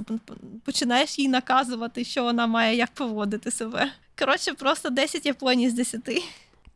[0.64, 3.92] починаєш їй наказувати, що вона має як поводити себе.
[4.18, 6.22] Коротше, просто 10 Японії з 10.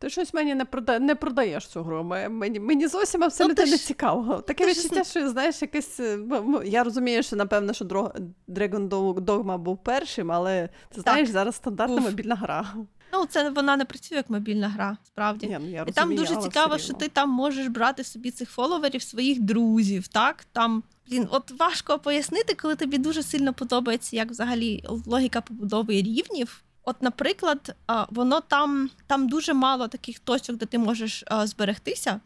[0.05, 0.99] Ти щось мені не прода...
[0.99, 2.05] не продаєш цю гру.
[2.31, 4.35] Мені, мені зовсім абсолютно Ну, не ж- цікаво.
[4.47, 6.01] Таке відчуття, що знаєш, якесь.
[6.01, 8.13] е, м- м- Я розумію, що напевно, що Дро-
[8.49, 12.05] Dragon Dog- Dogma був першим, але ти знаєш, зараз стандартна був.
[12.05, 12.75] мобільна гра.
[13.13, 15.47] Ну, це вона не працює як мобільна гра, справді.
[15.47, 18.51] Ні, ну, я І розумію, там дуже цікаво, що ти там можеш брати собі цих
[18.51, 20.09] фоловерів, своїх друзів.
[20.09, 25.95] Так там блін, от важко пояснити, коли тобі дуже сильно подобається, як взагалі логіка побудови
[25.95, 26.63] рівнів.
[26.85, 27.77] От, наприклад,
[28.11, 32.21] воно там, там дуже мало таких точок, де ти можеш зберегтися.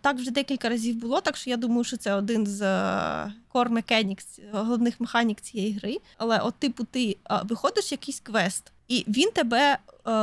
[0.00, 3.68] Так вже декілька разів було, так що я думаю, що це один з е, core
[3.72, 5.96] mechanics, головних механік цієї гри.
[6.18, 9.78] Але, от, типу, ти виходиш якийсь квест, і він тебе е,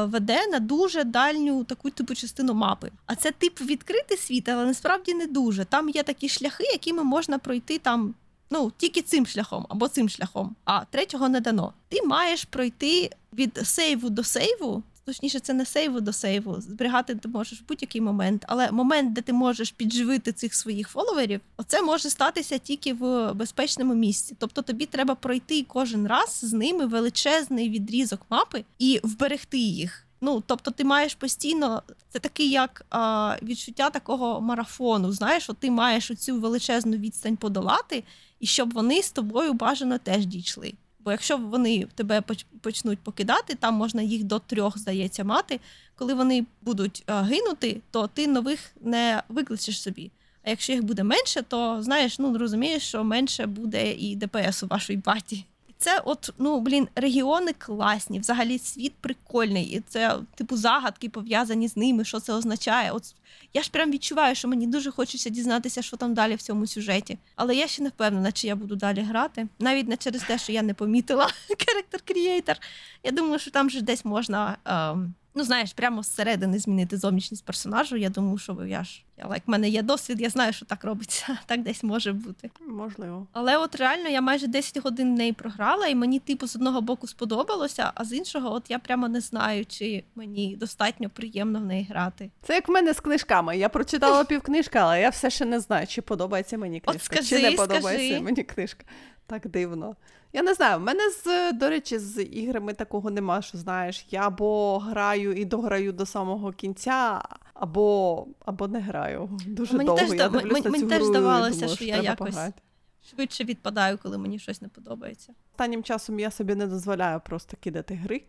[0.05, 2.91] веде на дуже дальню таку типу частину мапи.
[3.05, 5.65] А це типу відкритий світ, але насправді не дуже.
[5.65, 8.15] Там є такі шляхи, якими можна пройти там.
[8.55, 11.73] Ну, тільки цим шляхом або цим шляхом, а третього не дано.
[11.89, 14.83] Ти маєш пройти від сейву до сейву.
[15.05, 16.61] Точніше, це не сейву до сейву.
[16.61, 21.41] Зберігати ти можеш в будь-який момент, але момент, де ти можеш підживити цих своїх фоловерів,
[21.57, 24.35] оце може статися тільки в безпечному місці.
[24.39, 30.05] Тобто тобі треба пройти кожен раз з ними величезний відрізок мапи і вберегти їх.
[30.25, 35.11] Ну, тобто, ти маєш постійно це такий як а, відчуття такого марафону.
[35.11, 38.03] Знаєш, от ти маєш оцю величезну відстань подолати,
[38.43, 40.73] і щоб вони з тобою бажано теж дійшли.
[40.99, 45.59] Бо якщо вони тебе поч- почнуть покидати, там можна їх до трьох, здається, мати.
[45.95, 50.11] Коли вони будуть гинути, то ти нових не викличеш собі.
[50.43, 54.67] А якщо їх буде менше, то знаєш, ну розумієш, що менше буде і ДПС у
[54.67, 55.45] вашій баті.
[55.83, 61.77] Це, от, ну блін, регіони класні, взагалі світ прикольний, і це, типу, загадки пов'язані з
[61.77, 62.91] ними, що це означає.
[62.91, 63.15] От
[63.53, 67.17] я ж прям відчуваю, що мені дуже хочеться дізнатися, що там далі в цьому сюжеті.
[67.35, 69.47] Але я ще не впевнена, чи я буду далі грати.
[69.59, 72.55] Навіть не через те, що я не помітила character creator.
[73.03, 77.95] Я думаю, що там же десь можна ем, Ну, знаєш, прямо зсередини змінити зовнішність персонажу.
[77.95, 80.83] Я думаю, що я ж я лайк, в мене є досвід, я знаю, що так
[80.83, 81.37] робиться.
[81.45, 82.49] Так десь може бути.
[82.67, 83.27] Можливо.
[83.31, 86.81] Але от реально я майже 10 годин в неї програла, і мені, типу, з одного
[86.81, 91.65] боку сподобалося, а з іншого, от я прямо не знаю, чи мені достатньо приємно в
[91.65, 92.31] неї грати.
[92.41, 93.57] Це як в мене з книжками.
[93.57, 97.29] Я прочитала півкнижки, але я все ще не знаю, чи подобається мені От книжка, скажи,
[97.29, 98.21] чи не подобається скажи.
[98.21, 98.85] мені книжка.
[99.27, 99.95] Так дивно.
[100.33, 104.27] Я не знаю, в мене з, до речі, з іграми такого нема, що знаєш, я
[104.27, 107.21] або граю і дограю до самого кінця,
[107.53, 109.29] або, або не граю.
[109.47, 110.01] Дуже Мені довго.
[110.01, 112.35] теж я дивлюсь мені- на мені цю теж гру і здавалося, думаю, що я якось-
[112.35, 112.61] пограти.
[113.09, 115.33] Швидше відпадаю, коли мені щось не подобається.
[115.51, 118.21] Останнім часом я собі не дозволяю просто кидати гри,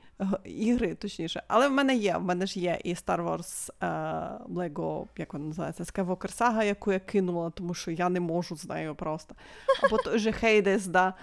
[0.44, 1.42] ігри, точніше.
[1.48, 3.86] Але в мене є, в мене ж є і Star Wars е,
[4.54, 8.64] Lego, як вона називається, Skywalker Saga, яку я кинула, тому що я не можу з
[8.64, 9.34] нею просто.
[9.82, 11.14] Або той же Hades, да,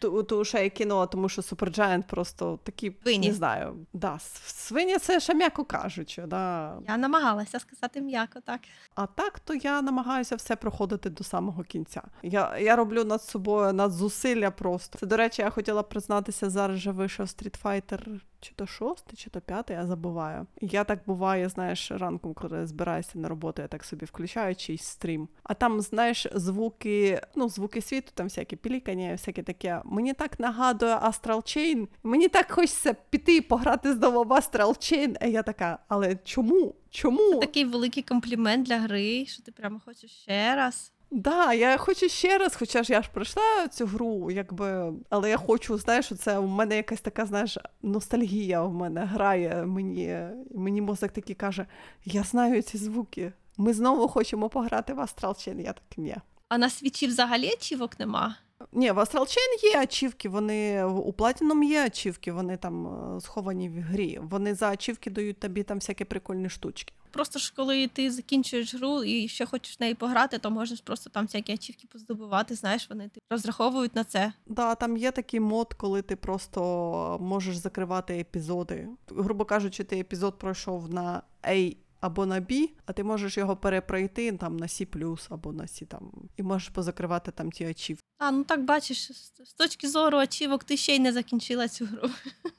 [0.00, 3.28] ту, ту, ту що я кинула, тому що Supergiant просто такі, Свині.
[3.28, 6.74] не знаю, да, свині це ще м'яко кажучи, да.
[6.88, 8.60] Я намагалася сказати м'яко, так.
[8.94, 12.02] А так, то я намагаюся все проходити до самого кінця.
[12.22, 14.98] Я, я роблю над собою надзусилля просто.
[14.98, 19.30] Це, до речі, я хотіла признатися, зараз же вийшов Street Fighter чи то шостий, чи
[19.30, 20.46] то п'ятий, я забуваю.
[20.60, 25.28] Я так буває, знаєш, ранком, коли збираюся на роботу, я так собі включаю чийсь стрім.
[25.42, 29.82] А там, знаєш, звуки, ну, звуки світу, там всякі пілікання, всяке таке.
[29.84, 31.88] Мені так нагадує Astral Chain.
[32.02, 35.16] Мені так хочеться піти і пограти знову в Astral Chain.
[35.20, 36.74] А я така, але чому?
[36.90, 37.40] Чому?
[37.40, 40.92] Такий великий комплімент для гри, що ти прямо хочеш ще раз.
[41.10, 45.36] Да, я хочу ще раз, хоча ж я ж пройшла цю гру, якби, але я
[45.36, 49.66] хочу, знаєш, це у мене якась така, знаєш, ностальгія в мене грає.
[49.66, 50.18] Мені,
[50.54, 51.66] мені мозок такий каже:
[52.04, 53.32] я знаю ці звуки.
[53.56, 55.60] Ми знову хочемо пограти в Astral Chain.
[55.60, 56.16] Я так ні.
[56.48, 58.36] А на свічі взагалі ачівок нема.
[58.72, 63.68] Ні, в Astral Chain є ачівки, вони у Platinum є ачівки, вони там е, сховані
[63.68, 64.20] в грі.
[64.22, 66.92] Вони за ачівки дають тобі там всякі прикольні штучки.
[67.16, 71.10] Просто ж коли ти закінчуєш гру і ще хочеш в неї пограти, то можеш просто
[71.10, 72.54] там всякі ачівки поздобувати.
[72.54, 74.32] Знаєш, вони ти розраховують на це.
[74.46, 78.88] Да, там є такий мод, коли ти просто можеш закривати епізоди.
[79.08, 84.32] Грубо кажучи, ти епізод пройшов на A або на B, а ти можеш його перепройти
[84.32, 84.86] там на C+,
[85.30, 88.05] або на C там, і можеш позакривати там ті ачівки.
[88.18, 89.12] А, ну так бачиш,
[89.44, 92.10] з точки зору ачівок, ти ще й не закінчила цю гру.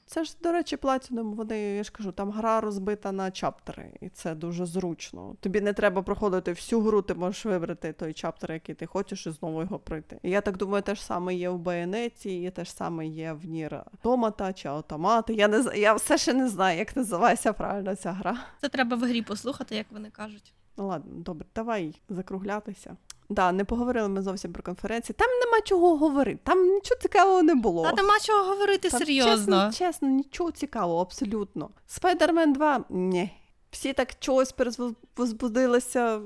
[0.06, 4.08] Це ж, до речі, Platinum, вони, я ж кажу, там гра розбита на чаптери, і
[4.08, 5.36] це дуже зручно.
[5.40, 9.30] Тобі не треба проходити всю гру, ти можеш вибрати той чаптер, який ти хочеш, і
[9.30, 10.18] знову його пройти.
[10.22, 13.32] І я так думаю, те ж саме є в Байонеті, і те ж саме є
[13.32, 15.34] в Нір Автомата чи Автомати.
[15.34, 18.38] Я не я все ще не знаю, як називається правильно ця гра.
[18.60, 20.54] Це треба в грі послухати, як вони кажуть.
[20.76, 22.96] Ну ладно, добре, давай закруглятися.
[23.30, 25.16] Да, не поговорили ми зовсім про конференції.
[25.18, 27.84] Там нема чого говорити, там нічого цікавого не було.
[27.84, 29.66] Та нема чого говорити Там, серйозно.
[29.70, 31.70] Чесно, чесно, нічого цікавого, абсолютно.
[32.00, 33.30] Spider-Man 2 ні.
[33.70, 36.20] Всі так чогось перевозбудилися.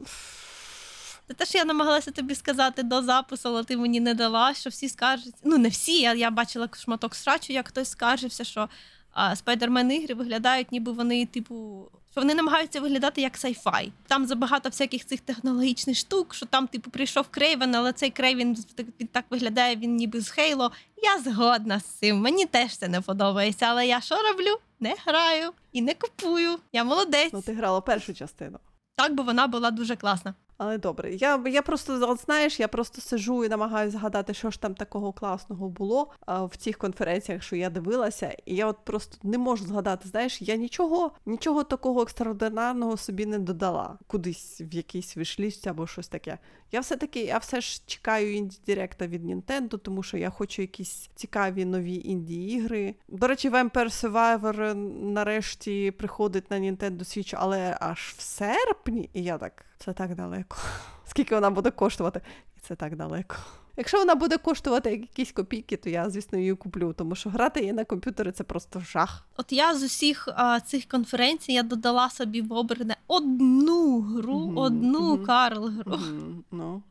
[1.29, 4.71] Це те, що я намагалася тобі сказати до запису, але ти мені не дала, що
[4.71, 5.41] всі скаржаться.
[5.45, 8.69] Ну, не всі, я, я бачила шматок срачу, як хтось скаржився, що
[9.13, 13.93] а, Spider-Man ігри виглядають, ніби вони, типу, що вони намагаються виглядати як sci-fi.
[14.07, 18.87] Там забагато всяких цих технологічних штук, що там, типу, прийшов Kraven, але цей Kraven так-
[19.01, 20.73] він так виглядає, він ніби з Halo.
[21.03, 22.17] Я згодна з цим.
[22.21, 23.67] Мені теж це не подобається.
[23.67, 24.59] Але я що роблю?
[24.81, 26.59] Не граю і не купую.
[26.73, 27.33] Я молодець.
[27.33, 28.59] Ну, ти грала першу частину.
[28.97, 30.35] Так, бо вона була дуже класна.
[30.57, 34.75] Але добре, я, я просто знаєш, я просто сиджу і намагаюся згадати, що ж там
[34.75, 39.39] такого класного було а, в цих конференціях, що я дивилася, і я от просто не
[39.39, 40.09] можу згадати.
[40.09, 46.09] Знаєш, я нічого, нічого такого екстраординарного собі не додала кудись в якийсь вишлість або щось
[46.09, 46.39] таке.
[46.73, 50.63] Я все таки, я все ж чекаю інді директа від Nintendo, тому що я хочу
[50.63, 52.95] якісь цікаві нові інді ігри.
[53.09, 59.39] До речі, Vampire Survivor нарешті приходить на Nintendo Switch, але аж в серпні, і я
[59.39, 60.57] так, це так далеко.
[61.07, 62.21] Скільки вона буде коштувати?
[62.57, 63.37] І це так далеко.
[63.77, 67.73] Якщо вона буде коштувати якісь копійки, то я, звісно, її куплю, тому що грати її
[67.73, 69.27] на комп'ютері це просто жах.
[69.37, 74.59] От я з усіх а, цих конференцій я додала собі в обране одну гру, Мгм,
[74.59, 75.27] одну мгм.
[75.27, 75.97] Карл гру.
[75.97, 76.83] Мгм, Ну.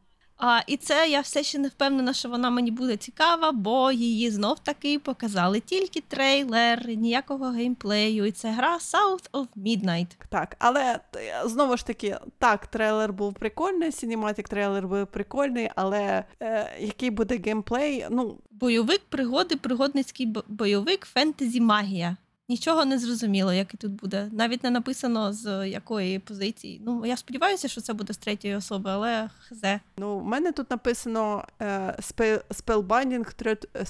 [0.44, 4.32] А, і це я все ще не впевнена, що вона мені буде цікава, бо її
[4.32, 8.26] знов таки показали тільки трейлер, ніякого геймплею.
[8.26, 10.08] І це гра South of Midnight.
[10.30, 11.00] Так, але
[11.46, 17.38] знову ж таки, так, трейлер був прикольний, синематик трейлер був прикольний, але е, який буде
[17.38, 22.18] геймплей, ну, Бойовик, пригоди, пригодницький бойовик, фентезі магія.
[22.52, 24.30] Нічого не зрозуміло, який тут буде.
[24.32, 26.82] Навіть не написано з якої позиції.
[26.86, 29.80] Ну, я сподіваюся, що це буде з третьої особи, але хзе.
[29.97, 33.36] ну, в мене тут написано spell- Spellbinding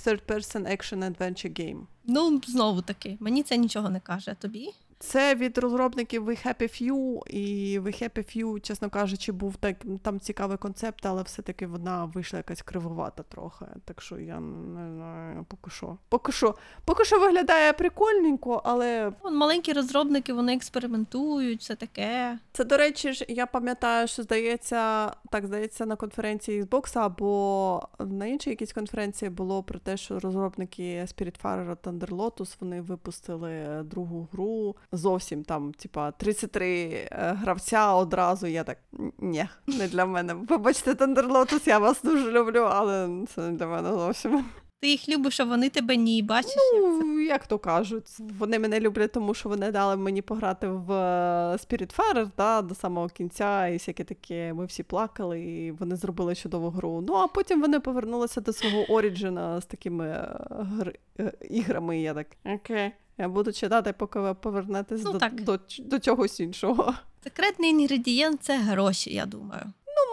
[0.06, 1.82] third Person Action Adventure Game.
[2.06, 4.36] Ну, знову таки, мені це нічого не каже.
[4.40, 4.70] Тобі?
[5.02, 10.20] Це від розробників We Happy Few, і We Happy Few, чесно кажучи, був так там
[10.20, 13.66] цікавий концепт, але все-таки вона вийшла якась кривовата трохи.
[13.86, 15.98] Так що я не знаю, поки що.
[16.10, 22.40] Поки що, поки що виглядає прикольненько, але маленькі розробники, вони експериментують, все таке.
[22.54, 28.26] Це, до речі, ж я пам'ятаю, що здається, так здається, на конференції Xbox або на
[28.26, 34.76] іншій якійсь конференції було про те, що розробники Spiritfarer Thunder Lotus вони випустили другу гру
[34.92, 38.48] зовсім там, типа 33 е, гравця одразу.
[38.48, 38.78] Я так
[39.20, 40.34] ні, не для мене.
[40.34, 44.46] Вибачте, Тендерлотус, я вас дуже люблю, але це не для мене зовсім.
[44.82, 46.56] Ти їх любиш, а вони тебе ні, бачиш?
[46.74, 48.08] Ну, як то кажуть,
[48.40, 53.08] вони мене люблять, тому що вони дали мені пограти в е, Spiritfarer, да, до самого
[53.08, 54.54] кінця, і всяке таке.
[54.54, 57.04] Ми всі плакали, і вони зробили чудову гру.
[57.08, 60.94] Ну а потім вони повернулися до свого Оріджина з такими е, гр...
[61.20, 62.00] е, іграми.
[62.00, 62.92] І я так окей.
[63.18, 65.42] Я буду читати, поки ви повернетесь Ну, до, так.
[65.42, 66.94] до, до чогось іншого.
[67.24, 69.64] Секретний інгредієнт це гроші, я думаю.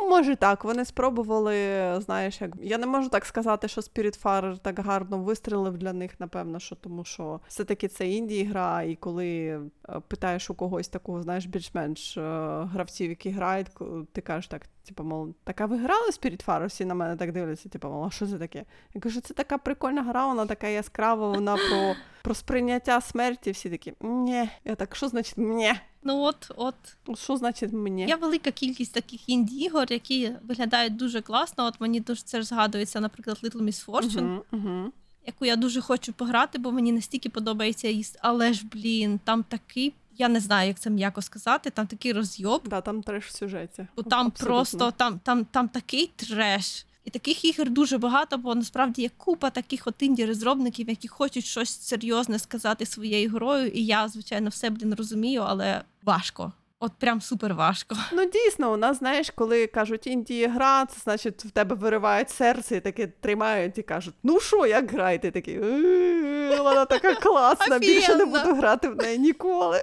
[0.01, 1.55] Ну, може так, вони спробували,
[2.01, 6.61] знаєш, як я не можу так сказати, що Spiritfarer так гарно вистрілив для них, напевно,
[6.61, 9.61] що тому що все-таки це інді гра, і коли е,
[10.09, 12.21] питаєш у когось такого, знаєш, більш-менш е,
[12.73, 13.67] гравців, які грають,
[14.13, 16.67] ти кажеш так, типу, мол, така ви грали в Spiritfarer?
[16.67, 18.65] Всі на мене так дивляться, типу, мол, а що це таке?
[18.95, 23.51] Я кажу, це така прикольна гра, вона така яскрава, вона про, про сприйняття смерті.
[23.51, 24.49] Всі такі, ні.
[24.65, 25.73] Я так, що значить ні?
[26.09, 26.75] Ну от, от.
[27.19, 28.07] Що значить мені?
[28.07, 31.65] Є велика кількість таких інді-ігор, які виглядають дуже класно.
[31.67, 34.93] От мені дуже це ж згадується, наприклад, Little Miss Fortune, Мгм, мгм.
[35.27, 38.07] яку я дуже хочу пограти, бо мені настільки подобається її.
[38.21, 39.93] Але ж, блін, там такий.
[40.19, 41.71] Я не знаю, як це м'яко сказати.
[41.71, 43.87] Там такий розйоб, Да, там треш в сюжеті.
[43.97, 44.47] бо там Абсолютно.
[44.57, 46.87] просто там, там, там такий треш.
[47.09, 51.81] І таких ігор дуже багато, бо насправді є купа таких от інді-розробників, які хочуть щось
[51.81, 53.67] серйозне сказати своєю грою.
[53.67, 56.53] І я, звичайно, все блін розумію, але важко.
[56.81, 57.97] От прям супер важко.
[58.13, 62.77] Ну дійсно, у нас, знаєш, коли кажуть інді гра, це значить в тебе виривають серце
[62.77, 65.13] і таке тримають і кажуть: ну що, як гра?
[65.13, 69.83] І ти такий, «Е, вона така класна, більше не буду грати в неї ніколи.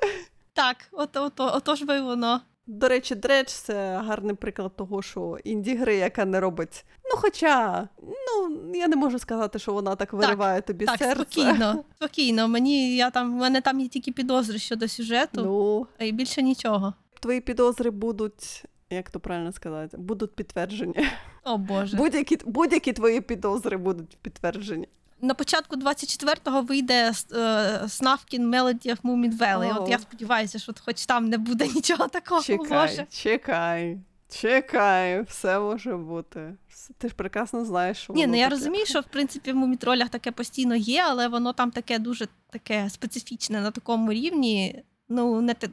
[0.53, 2.41] Так, от, от, ото ж би воно.
[2.67, 6.85] До речі, Дредж це гарний приклад того, що інді гри, яка не робить.
[7.11, 11.15] Ну, хоча, ну я не можу сказати, що вона так вириває тобі Так, серце.
[11.15, 12.47] спокійно, спокійно.
[12.47, 16.93] Мені я там, в мене там є тільки підозри щодо сюжету, Ну, і більше нічого.
[17.19, 20.95] твої підозри будуть, як то правильно сказати, будуть підтверджені.
[21.43, 21.97] О Боже.
[21.97, 24.87] Будь-які, будь-які твої підозри будуть підтверджені.
[25.21, 29.81] На початку 24-го вийде е, Снавкін Melody of Moomin Valley.
[29.81, 32.41] От я сподіваюся, що хоч там не буде нічого такого.
[32.41, 33.05] Чекай, Боже.
[33.09, 33.97] чекай,
[34.29, 36.55] чекай, все може бути.
[36.97, 38.55] Ти ж прекрасно знаєш, що Ні, ну я таке.
[38.55, 42.89] розумію, що в принципі в мумітролях таке постійно є, але воно там таке дуже таке
[42.89, 44.83] специфічне на такому рівні.
[45.09, 45.69] Ну, не, те-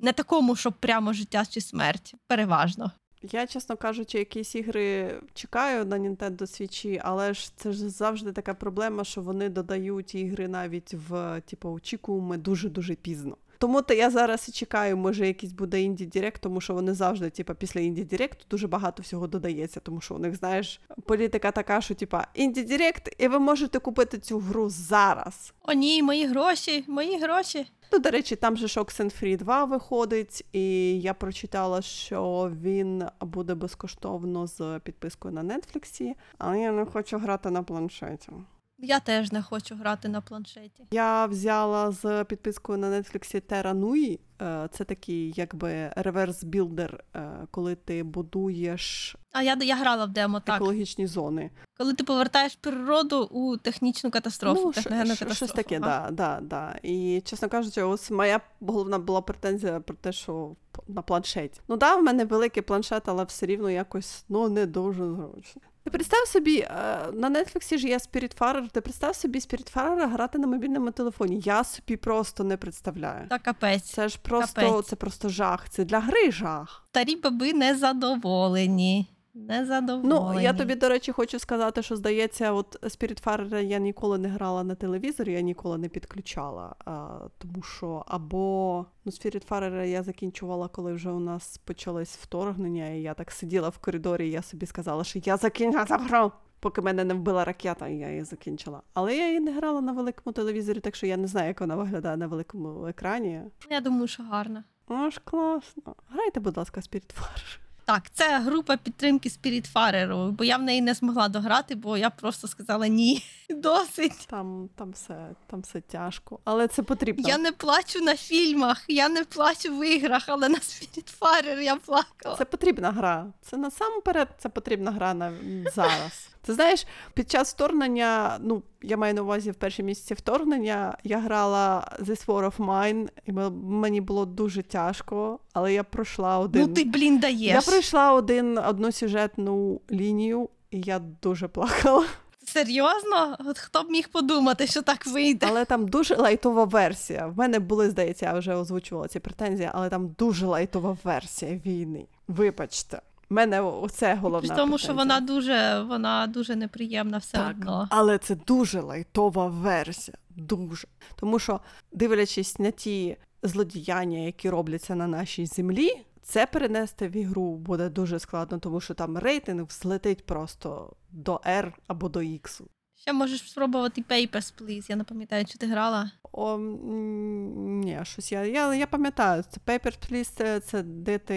[0.00, 2.14] не такому, щоб прямо життя чи смерть.
[2.26, 2.90] Переважно.
[3.32, 8.54] Я, чесно кажучи, якісь ігри чекаю на Nintendo Switch, але ж це ж завжди така
[8.54, 13.36] проблема, що вони додають ігри навіть в типу, очікуємо дуже-дуже пізно.
[13.58, 17.30] Тому то я зараз і чекаю, може, якийсь буде Indie Direct, тому що вони завжди,
[17.30, 21.50] типу, після Indie Direct у дуже багато всього додається, тому що у них, знаєш, політика
[21.50, 25.54] така, що типа Indie Direct, і ви можете купити цю гру зараз.
[25.62, 27.66] О, ні, мої гроші, мої гроші.
[27.92, 33.54] Ну, до речі, там же ж Oxenfree 2 виходить, і я прочитала, що він буде
[33.54, 38.32] безкоштовно з підпискою на Netflix і, але я не хочу грати на планшеті.
[38.78, 40.86] Я теж не хочу грати на планшеті.
[40.90, 44.18] Я взяла з підпискою на Netflix і Terra Nil.
[44.42, 50.08] Е, Це такий якби reverse builder, е, коли ти будуєш А я, я грала в
[50.08, 50.56] демо, так.
[50.56, 51.50] екологічні зони.
[51.78, 55.34] Коли ти повертаєш природу у технічну катастрофу, ну, техногенну катастрофу.
[55.34, 56.78] щось таке, да, да, да.
[56.82, 60.56] І чесно кажучи, ось моя головна була претензія про те, що
[60.88, 61.60] на планшеті.
[61.68, 65.62] Ну да, в мене великий планшет, але все рівно якось ну не дуже зручно.
[65.86, 70.46] Ти представ собі, е, на Нетфліксі ж є Spiritfarer, ти представ собі Spiritfarer грати на
[70.46, 71.40] мобільному телефоні.
[71.44, 73.28] Я собі просто не представляю.
[73.28, 73.82] Та капець.
[73.82, 74.86] Це ж просто, Капець.
[74.86, 75.68] це просто жах.
[75.68, 76.82] Це для гри жах.
[76.86, 79.06] Старі баби незадоволені.
[79.36, 80.34] Незадоволені.
[80.34, 84.64] Ну, я тобі, до речі, хочу сказати, що здається, от Spiritfarer я ніколи не грала
[84.64, 86.74] на телевізорі, я ніколи не підключала.
[86.84, 93.02] А, тому що або ну, Spiritfarer я закінчувала, коли вже у нас почалось вторгнення, і
[93.02, 96.32] я так сиділа в коридорі, і я собі сказала, що я закінчила гру.
[96.60, 98.82] Поки мене не вбила ракета, і я її закінчила.
[98.94, 101.76] Але я її не грала на великому телевізорі, так що я не знаю, як вона
[101.76, 103.42] виглядає на великому екрані.
[103.70, 104.64] Я думаю, що гарно.
[104.88, 105.94] Ну ж класно.
[106.08, 107.65] Грайте, будь ласка, Spiritfarer.
[107.86, 112.48] Так, це група підтримки Спірітфареру, бо я в неї не змогла дограти, бо я просто
[112.48, 114.26] сказала ні, досить.
[114.26, 117.28] Там, там все, там все тяжко, але це потрібно.
[117.28, 122.36] Я не плачу на фільмах, я не плачу в іграх, але на Спірітфарер я плакала.
[122.38, 123.26] Це потрібна гра.
[123.42, 125.32] Це насамперед це потрібна гра на
[125.74, 126.28] зараз.
[126.46, 131.18] Ти знаєш, під час вторгнення, ну я маю на увазі в перші місяці вторгнення, я
[131.18, 133.32] грала This War of Mine, і
[133.66, 136.62] мені було дуже тяжко, але я пройшла один.
[136.62, 137.54] Ну ти, блін, даєш.
[137.54, 142.06] Я пройшла один одну сюжетну лінію, і я дуже плакала.
[142.46, 143.36] Серйозно?
[143.46, 145.46] От хто б міг подумати, що так вийде?
[145.50, 147.26] Але там дуже лайтова версія.
[147.26, 152.06] В мене були, здається, я вже озвучувала ці претензії, але там дуже лайтова версія війни.
[152.28, 153.00] Вибачте.
[153.28, 154.48] Мене оце головне.
[154.48, 157.88] Тому тому, що вона дуже, вона дуже неприємна все Так, одно.
[157.90, 160.16] але це дуже лайтова версія.
[160.30, 160.88] Дуже.
[161.16, 161.60] Тому що,
[161.92, 165.90] дивлячись на ті злодіяння, які робляться на нашій землі,
[166.22, 171.72] це перенести в ігру буде дуже складно, тому що там рейтинг взлетить просто до R
[171.86, 172.62] або до X.
[173.06, 174.86] Ще можеш спробувати Papers, Please.
[174.88, 176.10] Я не пам'ятаю, чи ти грала.
[176.32, 181.34] О, ні, щось я, я, я пам'ятаю, це Papers, Please, це, це де ти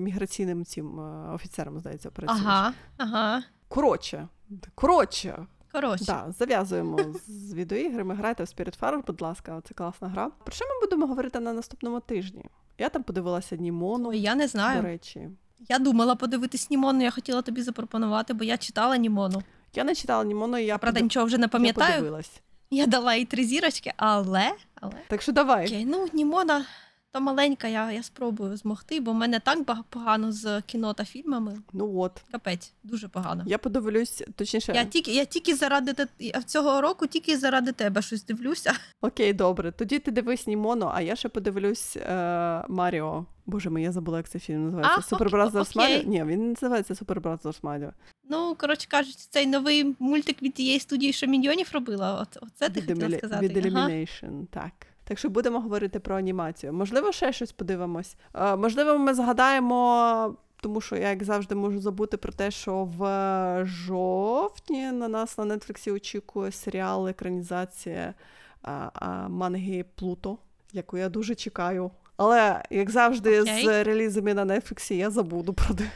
[0.00, 2.42] міграційним цим е, офіцером, здається, працюєш.
[2.46, 3.42] Ага, ага.
[3.68, 4.28] Коротше,
[4.74, 8.14] коротше, Коротше, Да, зав'язуємо з відеоіграми.
[8.14, 10.30] Грайте в Spiritfarer, будь ласка, це класна гра.
[10.44, 12.44] Про що ми будемо говорити на наступному тижні?
[12.78, 15.28] Я там подивилася Німону, Ой, я не до речі.
[15.68, 19.42] Я думала подивитись Німону, я хотіла тобі запропонувати, бо я читала Німону.
[19.74, 22.22] Я не читала Німону, і я, правда нічого вже не пам'ятаю.
[22.70, 24.52] Я дала їй три зірочки, але.
[24.74, 24.94] але...
[25.08, 25.66] Так що давай.
[25.66, 26.64] Окей, ну Німона
[27.12, 31.58] то маленька, я, я спробую змогти, бо в мене так погано з кіно та фільмами.
[31.72, 32.22] Ну от.
[32.32, 33.44] Капець, дуже погано.
[33.46, 36.06] Я подивлюсь, точніше, Я тільки, я тільки заради те,
[36.46, 38.72] цього року тільки заради тебе щось дивлюся.
[39.00, 39.72] окей, добре.
[39.72, 43.26] Тоді ти дивись Німону, а я ще подивлюсь е, Маріо.
[43.46, 45.16] Боже мій, я забула, як цей фільм називається.
[45.16, 45.98] Brothers окей.
[45.98, 46.06] Mario?
[46.06, 47.92] Ні, він називається Super Brothers Mario.
[48.30, 52.18] Ну, коротше кажучи, цей новий мультик від тієї студії, що міньйонів робила.
[52.22, 53.48] От, оце ти від, хотіла сказати.
[53.48, 53.88] від Ага.
[53.88, 54.72] Elimination, так.
[55.04, 56.72] Так що будемо говорити про анімацію.
[56.72, 58.16] Можливо, ще щось подивимось.
[58.34, 63.64] Е, можливо, ми згадаємо, тому що я, як завжди, можу забути про те, що в
[63.66, 68.14] жовтні на нас на Нетфліксі очікує серіал екранізація
[68.62, 70.38] а, а, манги Pluto,
[70.72, 71.90] яку я дуже чекаю.
[72.16, 73.64] Але, як завжди, Окей.
[73.64, 75.90] з релізами на Netflix і я забуду про них.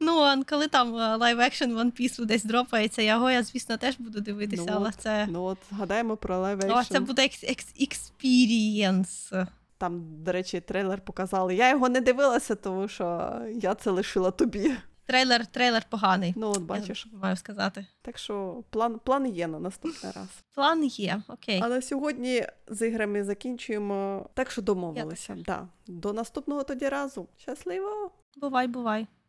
[0.00, 4.20] Ну, а коли там live action One Piece десь дропається, його я, звісно, теж буду
[4.20, 5.26] дивитися, Ну але от, це.
[5.30, 9.32] Ну от згадаємо про Live Ну, це буде ex- ex- experience.
[9.78, 11.54] Там, до речі, трейлер показали.
[11.54, 14.72] Я його не дивилася, тому що я це лишила тобі.
[15.06, 16.34] Трейлер, трейлер поганий.
[16.36, 17.06] Ну, от бачиш.
[17.12, 17.86] Я маю сказати.
[18.02, 20.28] Так що план, план є на наступний раз.
[20.54, 21.60] План є, окей.
[21.64, 24.28] А на сьогодні з іграми закінчуємо.
[24.34, 25.34] Так що домовилися.
[25.34, 25.68] Я Да.
[25.86, 27.28] До наступного тоді разу.
[27.36, 28.10] Щасливо!
[28.36, 29.06] Бувай, бувай.